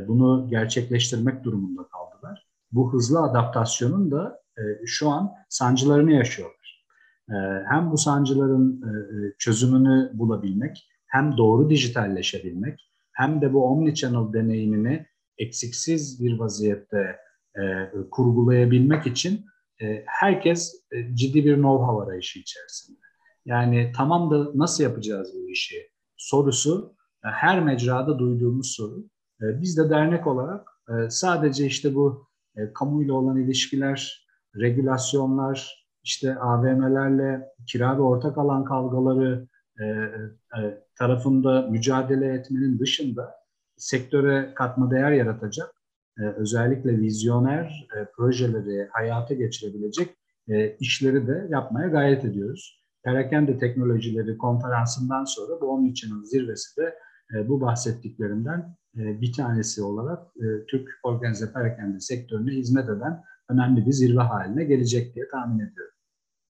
bunu 0.07 0.47
gerçekleştirmek 0.49 1.43
durumunda 1.43 1.87
kaldılar. 1.87 2.47
Bu 2.71 2.93
hızlı 2.93 3.21
adaptasyonun 3.21 4.11
da 4.11 4.41
şu 4.85 5.09
an 5.09 5.31
sancılarını 5.49 6.11
yaşıyorlar. 6.11 6.56
Hem 7.69 7.91
bu 7.91 7.97
sancıların 7.97 8.81
çözümünü 9.37 10.11
bulabilmek, 10.13 10.87
hem 11.07 11.37
doğru 11.37 11.69
dijitalleşebilmek, 11.69 12.79
hem 13.13 13.41
de 13.41 13.53
bu 13.53 13.65
omnichannel 13.65 14.33
deneyimini 14.33 15.05
eksiksiz 15.37 16.23
bir 16.23 16.39
vaziyette 16.39 17.19
e, 17.55 17.91
kurgulayabilmek 18.11 19.07
için 19.07 19.45
e, 19.81 20.03
herkes 20.05 20.85
e, 20.91 21.15
ciddi 21.15 21.45
bir 21.45 21.55
know-how 21.55 22.03
arayışı 22.03 22.39
içerisinde. 22.39 22.99
Yani 23.45 23.91
tamam 23.95 24.31
da 24.31 24.51
nasıl 24.55 24.83
yapacağız 24.83 25.33
bu 25.35 25.49
işi 25.49 25.75
sorusu 26.17 26.95
e, 27.25 27.27
her 27.27 27.63
mecrada 27.63 28.19
duyduğumuz 28.19 28.67
soru. 28.67 29.09
E, 29.41 29.61
biz 29.61 29.77
de 29.77 29.89
dernek 29.89 30.27
olarak 30.27 30.67
e, 30.89 31.09
sadece 31.09 31.65
işte 31.65 31.95
bu 31.95 32.27
e, 32.57 32.73
kamuyla 32.73 33.13
olan 33.13 33.37
ilişkiler, 33.37 34.27
regülasyonlar, 34.55 35.86
işte 36.07 36.35
AVM'lerle 36.35 37.49
kira 37.67 37.97
ve 37.97 38.01
ortak 38.01 38.37
alan 38.37 38.65
kavgaları 38.65 39.47
e, 39.79 39.83
e, 39.83 40.83
tarafında 40.95 41.61
mücadele 41.61 42.33
etmenin 42.33 42.79
dışında 42.79 43.35
sektöre 43.77 44.53
katma 44.55 44.91
değer 44.91 45.11
yaratacak 45.11 45.69
e, 46.19 46.23
özellikle 46.23 46.99
vizyoner 46.99 47.87
e, 47.97 48.05
projeleri 48.17 48.87
hayata 48.91 49.33
geçirebilecek 49.33 50.09
e, 50.49 50.75
işleri 50.79 51.27
de 51.27 51.47
yapmaya 51.49 51.87
gayret 51.87 52.25
ediyoruz. 52.25 52.83
Perakende 53.03 53.59
Teknolojileri 53.59 54.37
konferansından 54.37 55.23
sonra 55.23 55.61
bu 55.61 55.65
onun 55.71 55.85
için 55.85 56.23
zirvesi 56.23 56.81
de 56.81 56.95
bu 57.47 57.61
bahsettiklerimden 57.61 58.75
bir 58.95 59.33
tanesi 59.33 59.83
olarak 59.83 60.19
Türk 60.67 60.89
organize 61.03 61.53
perakende 61.53 61.99
sektörüne 61.99 62.51
hizmet 62.51 62.89
eden 62.89 63.23
önemli 63.49 63.85
bir 63.85 63.91
zirve 63.91 64.21
haline 64.21 64.63
gelecek 64.63 65.15
diye 65.15 65.27
tahmin 65.27 65.59
ediyorum. 65.59 65.96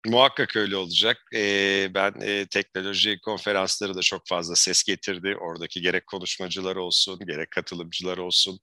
Muhakkak 0.07 0.55
öyle 0.55 0.75
olacak. 0.77 1.17
Ee, 1.35 1.87
ben 1.93 2.13
e, 2.21 2.45
teknoloji 2.47 3.19
konferansları 3.19 3.95
da 3.95 4.01
çok 4.01 4.27
fazla 4.27 4.55
ses 4.55 4.83
getirdi. 4.83 5.35
Oradaki 5.41 5.81
gerek 5.81 6.07
konuşmacılar 6.07 6.75
olsun, 6.75 7.19
gerek 7.27 7.51
katılımcılar 7.51 8.17
olsun. 8.17 8.59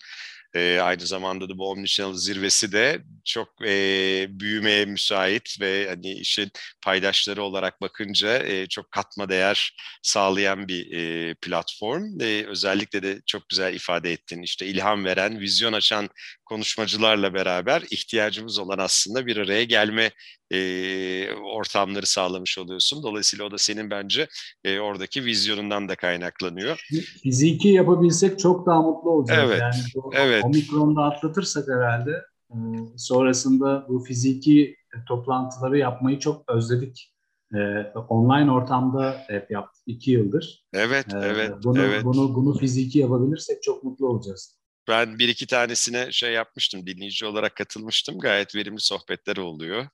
E, 0.54 0.78
aynı 0.80 1.06
zamanda 1.06 1.48
da 1.48 1.58
bu 1.58 1.70
Omnichannel 1.70 2.16
zirvesi 2.16 2.72
de 2.72 3.02
çok 3.24 3.48
e, 3.66 4.26
büyümeye 4.30 4.84
müsait 4.84 5.60
ve 5.60 5.88
hani 5.88 6.12
işin 6.12 6.50
paydaşları 6.82 7.42
olarak 7.42 7.80
bakınca 7.80 8.38
e, 8.38 8.66
çok 8.66 8.90
katma 8.90 9.28
değer 9.28 9.76
sağlayan 10.02 10.68
bir 10.68 10.92
e, 10.92 11.34
platform. 11.34 12.20
E, 12.20 12.46
özellikle 12.46 13.02
de 13.02 13.20
çok 13.26 13.48
güzel 13.48 13.74
ifade 13.74 14.12
ettin. 14.12 14.42
İşte 14.42 14.66
ilham 14.66 15.04
veren, 15.04 15.40
vizyon 15.40 15.72
açan 15.72 16.08
konuşmacılarla 16.44 17.34
beraber 17.34 17.82
ihtiyacımız 17.90 18.58
olan 18.58 18.78
aslında 18.78 19.26
bir 19.26 19.36
araya 19.36 19.64
gelme 19.64 20.10
e, 20.50 21.32
ortamları 21.34 22.06
sağlamış 22.06 22.58
oluyorsun. 22.58 23.02
Dolayısıyla 23.02 23.44
o 23.44 23.50
da 23.50 23.58
senin 23.58 23.90
bence 23.90 24.28
e, 24.64 24.78
oradaki 24.78 25.24
vizyonundan 25.24 25.88
da 25.88 25.96
kaynaklanıyor. 25.96 26.86
Fiziki 27.22 27.68
yapabilsek 27.68 28.38
çok 28.38 28.66
daha 28.66 28.82
mutlu 28.82 29.10
olacağız. 29.10 29.50
Evet, 29.50 29.60
yani 29.60 30.42
bu 30.42 30.43
evet. 30.44 30.56
omikronda 30.56 31.02
atlatırsak 31.02 31.68
herhalde 31.68 32.22
e, 32.50 32.56
sonrasında 32.96 33.86
bu 33.88 34.04
fiziki 34.04 34.76
toplantıları 35.08 35.78
yapmayı 35.78 36.18
çok 36.18 36.50
özledik. 36.50 37.10
Ee, 37.54 37.92
online 38.08 38.50
ortamda 38.50 39.24
hep 39.26 39.50
yaptık 39.50 39.82
iki 39.86 40.10
yıldır. 40.10 40.64
Evet, 40.72 41.06
evet, 41.14 41.52
bunu, 41.64 41.82
evet. 41.82 42.04
Bunu, 42.04 42.34
bunu 42.34 42.58
fiziki 42.58 42.98
yapabilirsek 42.98 43.62
çok 43.62 43.84
mutlu 43.84 44.08
olacağız. 44.08 44.58
Ben 44.88 45.18
bir 45.18 45.28
iki 45.28 45.46
tanesine 45.46 46.12
şey 46.12 46.32
yapmıştım, 46.32 46.86
dinleyici 46.86 47.26
olarak 47.26 47.56
katılmıştım. 47.56 48.18
Gayet 48.18 48.54
verimli 48.54 48.80
sohbetler 48.80 49.36
oluyor. 49.36 49.86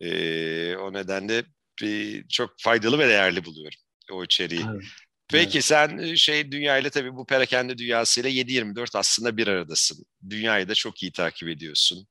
Ee, 0.00 0.76
o 0.76 0.92
nedenle 0.92 1.44
bir, 1.82 2.28
çok 2.28 2.50
faydalı 2.58 2.98
ve 2.98 3.08
değerli 3.08 3.44
buluyorum 3.44 3.78
o 4.12 4.24
içeriği. 4.24 4.64
Evet. 4.70 4.82
Peki 5.30 5.58
evet. 5.58 5.64
sen 5.64 6.14
şey 6.14 6.52
dünyayla 6.52 6.90
tabii 6.90 7.14
bu 7.14 7.26
perakende 7.26 7.78
dünyasıyla 7.78 8.30
7-24 8.30 8.98
aslında 8.98 9.36
bir 9.36 9.48
aradasın. 9.48 10.04
Dünyayı 10.30 10.68
da 10.68 10.74
çok 10.74 11.02
iyi 11.02 11.12
takip 11.12 11.48
ediyorsun. 11.48 12.06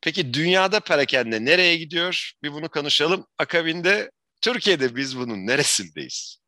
Peki 0.00 0.34
dünyada 0.34 0.80
perakende 0.80 1.44
nereye 1.44 1.76
gidiyor? 1.76 2.32
Bir 2.42 2.52
bunu 2.52 2.68
konuşalım. 2.68 3.26
Akabinde 3.38 4.10
Türkiye'de 4.40 4.96
biz 4.96 5.18
bunun 5.18 5.46
neresindeyiz? 5.46 6.42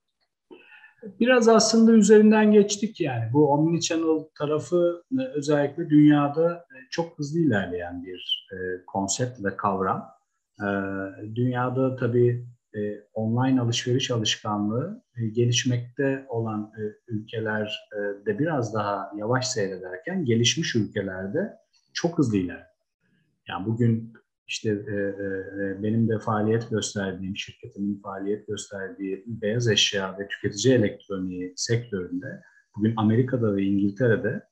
Biraz 1.20 1.48
aslında 1.48 1.92
üzerinden 1.92 2.52
geçtik 2.52 3.00
yani. 3.00 3.32
Bu 3.32 3.52
omnichannel 3.52 4.24
tarafı 4.38 5.02
özellikle 5.34 5.90
dünyada 5.90 6.66
çok 6.90 7.18
hızlı 7.18 7.40
ilerleyen 7.40 8.04
bir 8.04 8.48
konsept 8.86 9.44
ve 9.44 9.56
kavram. 9.56 10.10
Dünyada 11.34 11.96
tabii 11.96 12.46
online 13.14 13.60
alışveriş 13.60 14.10
alışkanlığı 14.10 15.02
gelişmekte 15.32 16.26
olan 16.28 16.72
ülkeler 17.08 17.88
de 18.26 18.38
biraz 18.38 18.74
daha 18.74 19.12
yavaş 19.16 19.48
seyrederken 19.48 20.24
gelişmiş 20.24 20.74
ülkelerde 20.74 21.52
çok 21.92 22.18
hızlı 22.18 22.36
ilerliyor. 22.36 22.68
Yani 23.48 23.66
bugün 23.66 24.12
işte 24.46 24.70
e, 24.70 24.94
e, 24.94 25.82
benim 25.82 26.08
de 26.08 26.18
faaliyet 26.18 26.70
gösterdiğim, 26.70 27.36
şirketimin 27.36 28.00
faaliyet 28.02 28.46
gösterdiği 28.46 29.24
beyaz 29.26 29.68
eşya 29.68 30.18
ve 30.18 30.28
tüketici 30.28 30.74
elektroniği 30.74 31.52
sektöründe 31.56 32.42
bugün 32.76 32.94
Amerika'da 32.96 33.56
ve 33.56 33.62
İngiltere'de 33.62 34.42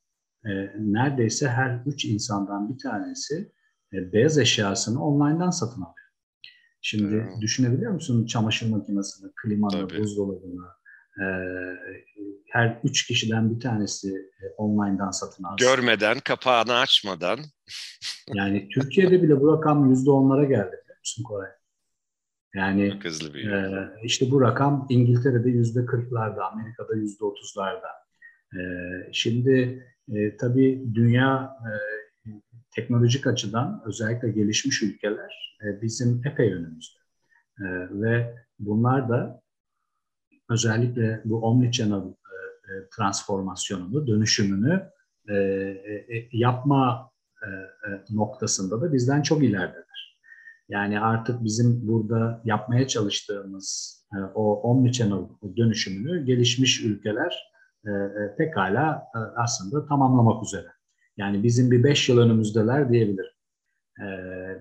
e, 0.45 0.51
neredeyse 0.79 1.47
her 1.47 1.81
üç 1.85 2.05
insandan 2.05 2.69
bir 2.73 2.77
tanesi 2.77 3.51
e, 3.93 4.13
beyaz 4.13 4.37
eşyasını 4.37 5.05
online'dan 5.05 5.49
satın 5.49 5.81
alıyor. 5.81 6.02
Şimdi 6.85 7.23
hmm. 7.23 7.41
düşünebiliyor 7.41 7.91
musun 7.91 8.25
çamaşır 8.25 8.69
makinesini, 8.69 9.31
klimanı, 9.35 9.89
buzdolabını, 9.89 10.65
e, 11.17 11.25
her 12.51 12.79
üç 12.83 13.07
kişiden 13.07 13.55
bir 13.55 13.59
tanesi 13.59 14.09
e, 14.09 14.45
online'dan 14.57 15.11
satın 15.11 15.43
alsın. 15.43 15.67
Görmeden, 15.67 16.19
kapağını 16.19 16.75
açmadan. 16.75 17.39
yani 18.33 18.69
Türkiye'de 18.69 19.23
bile 19.23 19.41
bu 19.41 19.57
rakam 19.57 19.89
yüzde 19.89 20.11
onlara 20.11 20.43
geldi 20.43 20.71
biliyor 20.83 20.99
musun 20.99 21.23
Koray? 21.23 21.49
Yani 22.55 22.99
hızlı 23.03 23.33
bir 23.33 23.51
e, 23.51 23.89
işte 24.03 24.31
bu 24.31 24.41
rakam 24.41 24.87
İngiltere'de 24.89 25.49
yüzde 25.49 25.85
kırklarda, 25.85 26.51
Amerika'da 26.51 26.95
yüzde 26.95 27.25
otuzlarda. 27.25 27.87
E, 28.53 28.61
şimdi 29.11 29.85
e, 30.13 30.37
tabii 30.37 30.83
dünya 30.93 31.57
e, 31.61 31.71
teknolojik 32.75 33.27
açıdan 33.27 33.81
özellikle 33.85 34.29
gelişmiş 34.31 34.83
ülkeler 34.83 35.57
e, 35.63 35.81
bizim 35.81 36.21
epey 36.25 36.53
önümüzde. 36.53 36.99
E, 37.59 37.65
ve 37.91 38.35
bunlar 38.59 39.09
da 39.09 39.41
özellikle 40.49 41.21
bu 41.25 41.41
omnichannel 41.41 42.07
e, 42.07 42.09
e, 42.09 42.89
transformasyonunu, 42.95 44.07
dönüşümünü 44.07 44.93
yapma 46.31 47.11
noktasında 48.09 48.81
da 48.81 48.93
bizden 48.93 49.21
çok 49.21 49.43
ilerideler. 49.43 50.19
Yani 50.69 50.99
artık 50.99 51.43
bizim 51.43 51.87
burada 51.87 52.41
yapmaya 52.45 52.87
çalıştığımız 52.87 53.97
e, 54.15 54.17
o 54.35 54.61
omnichannel 54.61 55.25
dönüşümünü 55.57 56.25
gelişmiş 56.25 56.83
ülkeler 56.83 57.53
e, 57.85 57.91
pekala 58.37 59.03
aslında 59.35 59.85
tamamlamak 59.85 60.43
üzere. 60.43 60.67
Yani 61.17 61.43
bizim 61.43 61.71
bir 61.71 61.83
beş 61.83 62.09
yıl 62.09 62.17
önümüzdeler 62.17 62.91
diyebilirim. 62.91 63.33
E, 63.99 64.05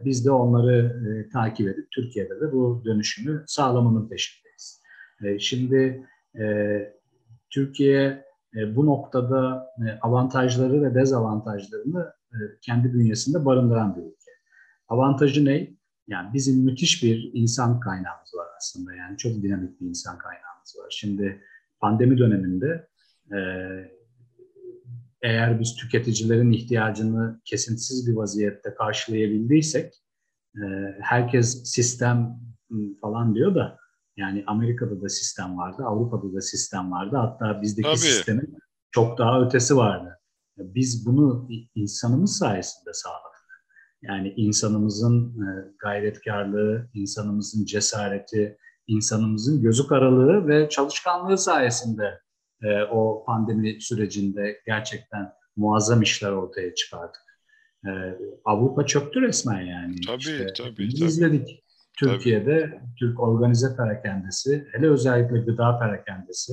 biz 0.04 0.26
de 0.26 0.30
onları 0.30 1.02
e, 1.08 1.28
takip 1.28 1.68
edip 1.68 1.90
Türkiye'de 1.90 2.40
de 2.40 2.52
bu 2.52 2.82
dönüşümü 2.84 3.44
sağlamanın 3.46 4.08
peşindeyiz. 4.08 4.82
E, 5.24 5.38
şimdi 5.38 6.06
e, 6.40 6.44
Türkiye 7.50 8.24
e, 8.56 8.76
bu 8.76 8.86
noktada 8.86 9.66
avantajları 10.02 10.82
ve 10.82 10.94
dezavantajlarını 10.94 12.12
kendi 12.60 12.94
bünyesinde 12.94 13.44
barındıran 13.44 13.96
bir 13.96 14.02
ülke. 14.02 14.32
Avantajı 14.88 15.44
ne? 15.44 15.70
Yani 16.08 16.34
bizim 16.34 16.64
müthiş 16.64 17.02
bir 17.02 17.30
insan 17.34 17.80
kaynağımız 17.80 18.34
var 18.34 18.46
aslında. 18.56 18.94
Yani 18.94 19.16
çok 19.16 19.32
dinamik 19.42 19.80
bir 19.80 19.86
insan 19.86 20.18
kaynağımız 20.18 20.76
var. 20.78 20.88
Şimdi 20.90 21.42
pandemi 21.80 22.18
döneminde 22.18 22.88
eğer 25.22 25.60
biz 25.60 25.76
tüketicilerin 25.76 26.52
ihtiyacını 26.52 27.40
kesintisiz 27.44 28.08
bir 28.08 28.16
vaziyette 28.16 28.74
karşılayabildiysek, 28.74 29.94
e, 30.56 30.62
herkes 31.00 31.62
sistem 31.64 32.40
falan 33.00 33.34
diyor 33.34 33.54
da 33.54 33.78
yani 34.16 34.44
Amerika'da 34.46 35.02
da 35.02 35.08
sistem 35.08 35.58
vardı, 35.58 35.82
Avrupa'da 35.86 36.34
da 36.34 36.40
sistem 36.40 36.92
vardı. 36.92 37.16
Hatta 37.16 37.62
bizdeki 37.62 37.88
Tabii. 37.88 37.98
sistemin 37.98 38.56
çok 38.90 39.18
daha 39.18 39.42
ötesi 39.42 39.76
vardı. 39.76 40.18
Biz 40.58 41.06
bunu 41.06 41.48
insanımız 41.74 42.36
sayesinde 42.36 42.92
sağladık. 42.92 43.32
Yani 44.02 44.34
insanımızın 44.36 45.42
e, 45.42 45.72
gayretkarlığı, 45.78 46.90
insanımızın 46.94 47.64
cesareti, 47.64 48.58
insanımızın 48.86 49.62
gözü 49.62 49.86
karalığı 49.86 50.48
ve 50.48 50.68
çalışkanlığı 50.68 51.38
sayesinde 51.38 52.20
e, 52.62 52.82
o 52.82 53.24
pandemi 53.26 53.80
sürecinde 53.80 54.60
gerçekten 54.66 55.32
muazzam 55.56 56.02
işler 56.02 56.32
ortaya 56.32 56.74
çıkardık. 56.74 57.22
E, 57.86 57.90
Avrupa 58.44 58.86
çöktü 58.86 59.22
resmen 59.22 59.60
yani. 59.60 59.96
Tabii 60.06 60.18
işte, 60.18 60.46
tabii. 60.56 60.78
Biz 60.78 60.98
tabii. 60.98 61.08
izledik. 61.08 61.64
Türkiye'de 61.98 62.60
tabii. 62.60 62.80
Türk 62.98 63.20
organize 63.20 63.76
perakendesi, 63.76 64.66
hele 64.72 64.88
özellikle 64.88 65.38
gıda 65.38 65.78
perakendesi 65.78 66.52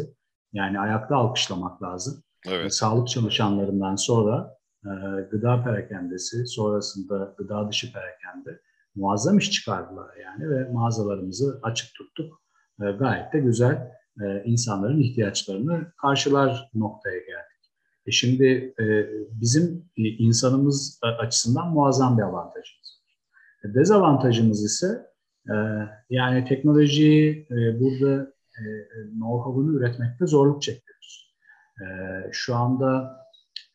yani 0.53 0.79
ayakta 0.79 1.15
alkışlamak 1.15 1.83
lazım. 1.83 2.23
Evet. 2.47 2.73
Sağlık 2.73 3.07
çalışanlarından 3.07 3.95
sonra 3.95 4.57
e, 4.85 4.91
gıda 5.31 5.63
perakendesi, 5.63 6.47
sonrasında 6.47 7.35
gıda 7.37 7.69
dışı 7.69 7.93
perakende 7.93 8.61
muazzam 8.95 9.37
iş 9.37 9.51
çıkardılar 9.51 10.15
yani 10.17 10.49
ve 10.49 10.71
mağazalarımızı 10.71 11.59
açık 11.63 11.95
tuttuk. 11.95 12.41
E, 12.81 12.91
gayet 12.91 13.33
de 13.33 13.39
güzel 13.39 13.91
e, 14.25 14.43
insanların 14.45 14.99
ihtiyaçlarını 14.99 15.91
karşılar 16.01 16.69
noktaya 16.73 17.17
geldik. 17.17 17.59
E 18.05 18.11
şimdi 18.11 18.73
e, 18.79 18.85
bizim 19.31 19.85
e, 19.97 20.03
insanımız 20.03 20.99
açısından 21.19 21.69
muazzam 21.69 22.17
bir 22.17 22.23
avantajımız 22.23 22.99
var. 23.03 23.69
E, 23.69 23.73
dezavantajımız 23.73 24.63
ise 24.63 24.87
e, 25.49 25.55
yani 26.09 26.45
teknolojiyi 26.45 27.47
e, 27.51 27.79
burada 27.79 28.33
e, 28.57 28.63
know-how'unu 29.13 29.77
üretmekte 29.77 30.27
zorluk 30.27 30.61
çekiyoruz. 30.61 31.35
E, 31.81 31.85
şu 32.31 32.55
anda 32.55 33.19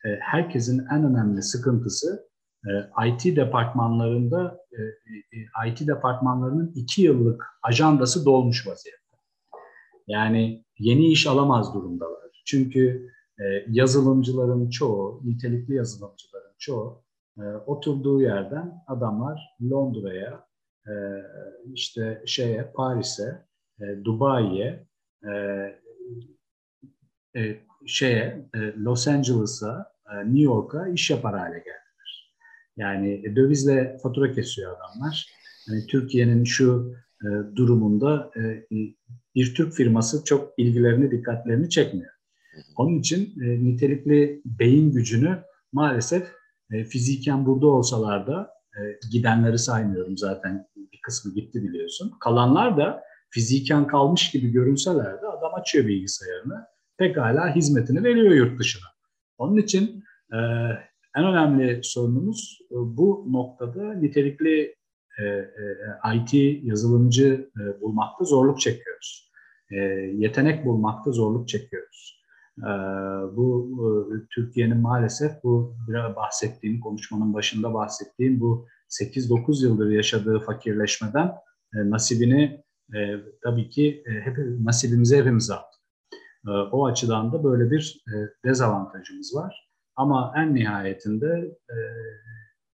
e, 0.05 0.09
herkesin 0.21 0.85
en 0.91 1.03
önemli 1.03 1.41
sıkıntısı 1.41 2.29
e, 2.65 2.71
IT 3.07 3.37
departmanlarında 3.37 4.59
e, 4.71 4.81
e, 5.37 5.69
IT 5.69 5.87
departmanlarının 5.87 6.71
iki 6.75 7.01
yıllık 7.01 7.45
ajandası 7.63 8.25
dolmuş 8.25 8.67
vaziyette. 8.67 9.04
Yani 10.07 10.65
yeni 10.79 11.07
iş 11.07 11.27
alamaz 11.27 11.73
durumdalar. 11.73 12.41
Çünkü 12.45 13.09
e, 13.39 13.43
yazılımcıların 13.69 14.69
çoğu, 14.69 15.21
nitelikli 15.23 15.75
yazılımcıların 15.75 16.55
çoğu 16.57 17.03
e, 17.37 17.43
oturduğu 17.43 18.21
yerden 18.21 18.83
adamlar 18.87 19.55
Londra'ya, 19.61 20.47
e, 20.87 20.93
işte 21.73 22.23
şeye 22.25 22.71
Paris'e, 22.75 23.45
e, 23.79 24.05
Dubai'ye, 24.05 24.87
e, 25.23 25.31
e, 27.35 27.59
şeye 27.85 28.49
e, 28.55 28.59
Los 28.59 29.07
Angeles'a, 29.07 29.93
e, 30.11 30.25
New 30.25 30.41
York'a 30.41 30.87
iş 30.87 31.09
yapar 31.09 31.39
hale 31.39 31.57
geldiler. 31.57 32.33
Yani 32.77 33.35
dövizle 33.35 33.97
fatura 34.03 34.31
kesiyor 34.31 34.77
adamlar. 34.77 35.29
Yani 35.67 35.87
Türkiye'nin 35.87 36.43
şu 36.43 36.93
e, 36.93 37.04
durumunda 37.55 38.31
e, 38.37 38.65
bir 39.35 39.55
Türk 39.55 39.73
firması 39.73 40.23
çok 40.23 40.53
ilgilerini, 40.57 41.11
dikkatlerini 41.11 41.69
çekmiyor. 41.69 42.11
Onun 42.77 42.99
için 42.99 43.41
e, 43.41 43.63
nitelikli 43.63 44.41
beyin 44.45 44.91
gücünü 44.91 45.43
maalesef 45.73 46.27
e, 46.71 46.83
fiziken 46.83 47.45
burada 47.45 47.67
olsalar 47.67 48.27
da 48.27 48.49
e, 48.77 48.81
gidenleri 49.11 49.57
saymıyorum 49.57 50.17
zaten 50.17 50.67
bir 50.75 50.99
kısmı 51.01 51.33
gitti 51.33 51.63
biliyorsun. 51.63 52.11
Kalanlar 52.19 52.77
da 52.77 53.03
fiziken 53.29 53.87
kalmış 53.87 54.31
gibi 54.31 54.51
görünseler 54.51 55.21
de 55.21 55.27
adam 55.27 55.53
açıyor 55.53 55.87
bilgisayarını 55.87 56.65
pekala 56.97 57.55
hizmetini 57.55 58.03
veriyor 58.03 58.33
yurt 58.35 58.59
dışına. 58.59 58.87
Onun 59.37 59.57
için 59.57 60.03
e, 60.33 60.37
en 61.17 61.25
önemli 61.25 61.79
sorunumuz 61.83 62.59
e, 62.71 62.75
bu 62.75 63.27
noktada 63.31 63.93
nitelikli 63.93 64.75
e, 65.19 65.23
e, 65.23 66.15
IT 66.15 66.33
yazılımcı 66.63 67.49
e, 67.59 67.81
bulmakta 67.81 68.25
zorluk 68.25 68.59
çekiyoruz. 68.59 69.31
E, 69.71 69.75
yetenek 70.17 70.65
bulmakta 70.65 71.11
zorluk 71.11 71.47
çekiyoruz. 71.47 72.21
E, 72.59 72.71
bu 73.35 73.69
e, 73.81 73.87
Türkiye'nin 74.35 74.77
maalesef 74.77 75.43
bu 75.43 75.75
biraz 75.87 76.15
bahsettiğim, 76.15 76.79
konuşmanın 76.79 77.33
başında 77.33 77.73
bahsettiğim 77.73 78.39
bu 78.39 78.67
8-9 78.89 79.63
yıldır 79.63 79.89
yaşadığı 79.89 80.39
fakirleşmeden 80.39 81.27
e, 81.75 81.89
nasibini 81.89 82.63
e, 82.95 82.99
tabii 83.43 83.69
ki 83.69 84.03
e, 84.07 84.11
hep, 84.11 84.37
nasibimizi 84.63 85.17
hepimiz 85.17 85.49
aldık. 85.49 85.79
E, 86.47 86.51
o 86.51 86.85
açıdan 86.85 87.33
da 87.33 87.43
böyle 87.43 87.71
bir 87.71 88.03
e, 88.07 88.13
dezavantajımız 88.45 89.35
var. 89.35 89.69
Ama 89.95 90.33
en 90.37 90.55
nihayetinde 90.55 91.57
e, 91.69 91.77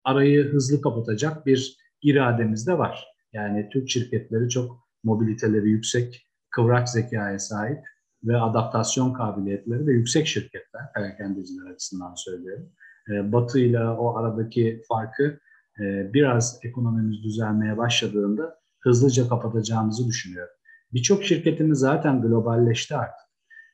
arayı 0.03 0.51
hızlı 0.51 0.81
kapatacak 0.81 1.45
bir 1.45 1.77
irademiz 2.07 2.67
de 2.67 2.77
var. 2.77 3.07
Yani 3.33 3.69
Türk 3.73 3.89
şirketleri 3.89 4.49
çok 4.49 4.87
mobiliteleri 5.03 5.69
yüksek, 5.69 6.27
kıvrak 6.49 6.89
zekaya 6.89 7.39
sahip 7.39 7.79
ve 8.23 8.37
adaptasyon 8.37 9.13
kabiliyetleri 9.13 9.87
de 9.87 9.91
yüksek 9.91 10.27
şirketler, 10.27 10.93
perakendeciler 10.95 11.71
açısından 11.71 12.13
söylüyorum. 12.15 12.69
E, 13.09 13.31
Batı 13.31 13.59
ile 13.59 13.79
o 13.79 14.17
aradaki 14.17 14.81
farkı 14.87 15.39
e, 15.79 16.13
biraz 16.13 16.59
ekonomimiz 16.63 17.23
düzelmeye 17.23 17.77
başladığında 17.77 18.59
hızlıca 18.79 19.29
kapatacağımızı 19.29 20.07
düşünüyorum. 20.07 20.53
Birçok 20.93 21.23
şirketimiz 21.23 21.79
zaten 21.79 22.21
globalleşti 22.21 22.95
artık. 22.95 23.27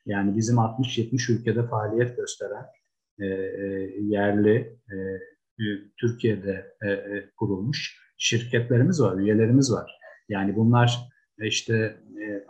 Yani 0.06 0.36
bizim 0.36 0.56
60-70 0.56 1.32
ülkede 1.32 1.66
faaliyet 1.68 2.16
gösteren 2.16 2.66
e, 3.20 3.24
yerli, 4.00 4.78
Türkiye'de 6.00 6.76
kurulmuş 7.36 8.03
şirketlerimiz 8.16 9.02
var, 9.02 9.18
üyelerimiz 9.18 9.72
var. 9.72 9.98
Yani 10.28 10.56
bunlar 10.56 11.08
e, 11.38 11.46
işte 11.46 11.96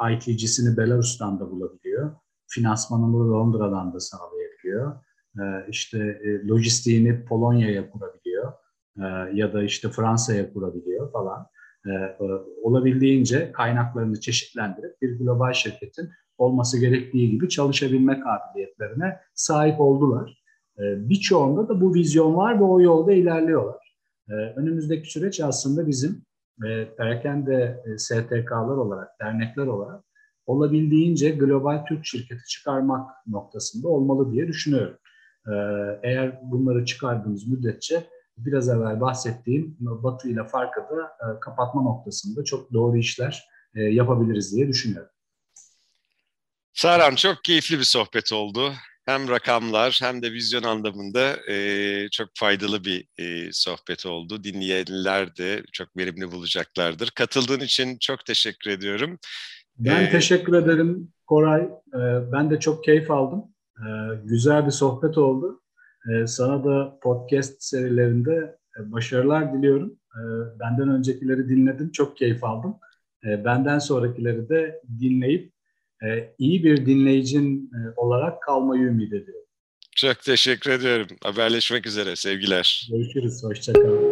e, 0.00 0.14
IT'cisini 0.14 0.76
Belarus'tan 0.76 1.40
da 1.40 1.50
bulabiliyor. 1.50 2.14
Finansmanını 2.46 3.30
Londra'dan 3.30 3.94
da 3.94 4.00
sağlayabiliyor. 4.00 4.96
E, 5.38 5.42
işte 5.68 5.98
e, 5.98 6.46
lojistiğini 6.48 7.24
Polonya'ya 7.24 7.90
kurabiliyor. 7.90 8.52
E, 8.98 9.04
ya 9.34 9.52
da 9.52 9.62
işte 9.62 9.88
Fransa'ya 9.88 10.52
kurabiliyor 10.52 11.12
falan. 11.12 11.46
E, 11.86 11.90
e, 11.90 12.24
olabildiğince 12.62 13.52
kaynaklarını 13.52 14.20
çeşitlendirip 14.20 15.02
bir 15.02 15.18
global 15.18 15.52
şirketin 15.52 16.10
olması 16.38 16.80
gerektiği 16.80 17.30
gibi 17.30 17.48
çalışabilme 17.48 18.20
kabiliyetlerine 18.20 19.18
sahip 19.34 19.80
oldular. 19.80 20.44
E, 20.78 20.82
birçoğunda 21.08 21.68
da 21.68 21.80
bu 21.80 21.94
vizyon 21.94 22.36
var 22.36 22.58
ve 22.60 22.64
o 22.64 22.80
yolda 22.80 23.12
ilerliyorlar. 23.12 23.83
Ee, 24.28 24.32
önümüzdeki 24.32 25.10
süreç 25.10 25.40
aslında 25.40 25.86
bizim 25.86 26.24
e, 26.66 26.94
perakende 26.96 27.82
e, 27.86 27.98
STK'lar 27.98 28.76
olarak, 28.76 29.08
dernekler 29.20 29.66
olarak 29.66 30.04
olabildiğince 30.46 31.30
global 31.30 31.84
Türk 31.88 32.06
şirketi 32.06 32.44
çıkarmak 32.44 33.10
noktasında 33.26 33.88
olmalı 33.88 34.32
diye 34.32 34.48
düşünüyorum. 34.48 34.98
Ee, 35.46 35.52
eğer 36.02 36.40
bunları 36.42 36.84
çıkardığımız 36.84 37.48
müddetçe 37.48 38.08
biraz 38.36 38.68
evvel 38.68 39.00
bahsettiğim 39.00 39.76
Batı 39.80 40.28
ile 40.28 40.44
farkı 40.44 40.80
da 40.80 41.02
e, 41.04 41.40
kapatma 41.40 41.82
noktasında 41.82 42.44
çok 42.44 42.72
doğru 42.72 42.96
işler 42.96 43.48
yapabiliriz 43.74 44.56
diye 44.56 44.68
düşünüyorum. 44.68 45.10
Serhan 46.72 47.14
çok 47.14 47.44
keyifli 47.44 47.78
bir 47.78 47.84
sohbet 47.84 48.32
oldu 48.32 48.72
hem 49.06 49.28
rakamlar 49.28 49.98
hem 50.02 50.22
de 50.22 50.32
vizyon 50.32 50.62
anlamında 50.62 51.50
e, 51.50 52.08
çok 52.08 52.28
faydalı 52.34 52.84
bir 52.84 53.06
e, 53.18 53.52
sohbet 53.52 54.06
oldu. 54.06 54.44
Dinleyenler 54.44 55.36
de 55.36 55.62
çok 55.72 55.96
verimli 55.96 56.32
bulacaklardır. 56.32 57.10
Katıldığın 57.10 57.60
için 57.60 57.96
çok 58.00 58.24
teşekkür 58.24 58.70
ediyorum. 58.70 59.18
Ben 59.78 60.02
ee, 60.02 60.10
teşekkür 60.10 60.54
ederim 60.54 61.12
Koray. 61.26 61.62
Ee, 61.94 62.32
ben 62.32 62.50
de 62.50 62.60
çok 62.60 62.84
keyif 62.84 63.10
aldım. 63.10 63.44
Ee, 63.78 63.84
güzel 64.24 64.66
bir 64.66 64.70
sohbet 64.70 65.18
oldu. 65.18 65.62
Ee, 66.08 66.26
sana 66.26 66.64
da 66.64 66.98
podcast 67.02 67.62
serilerinde 67.62 68.56
başarılar 68.78 69.52
diliyorum. 69.52 69.98
Ee, 70.16 70.20
benden 70.60 70.88
öncekileri 70.88 71.48
dinledim, 71.48 71.92
çok 71.92 72.16
keyif 72.16 72.44
aldım. 72.44 72.76
Ee, 73.24 73.44
benden 73.44 73.78
sonrakileri 73.78 74.48
de 74.48 74.80
dinleyip 75.00 75.53
e, 76.08 76.34
iyi 76.38 76.64
bir 76.64 76.86
dinleyicin 76.86 77.70
e, 77.74 77.78
olarak 77.96 78.42
kalmayı 78.42 78.82
ümit 78.82 79.12
ediyorum. 79.12 79.44
Çok 79.96 80.22
teşekkür 80.22 80.70
ediyorum. 80.70 81.06
Haberleşmek 81.22 81.86
üzere. 81.86 82.16
Sevgiler. 82.16 82.88
Görüşürüz. 82.90 83.44
Hoşçakalın. 83.44 84.03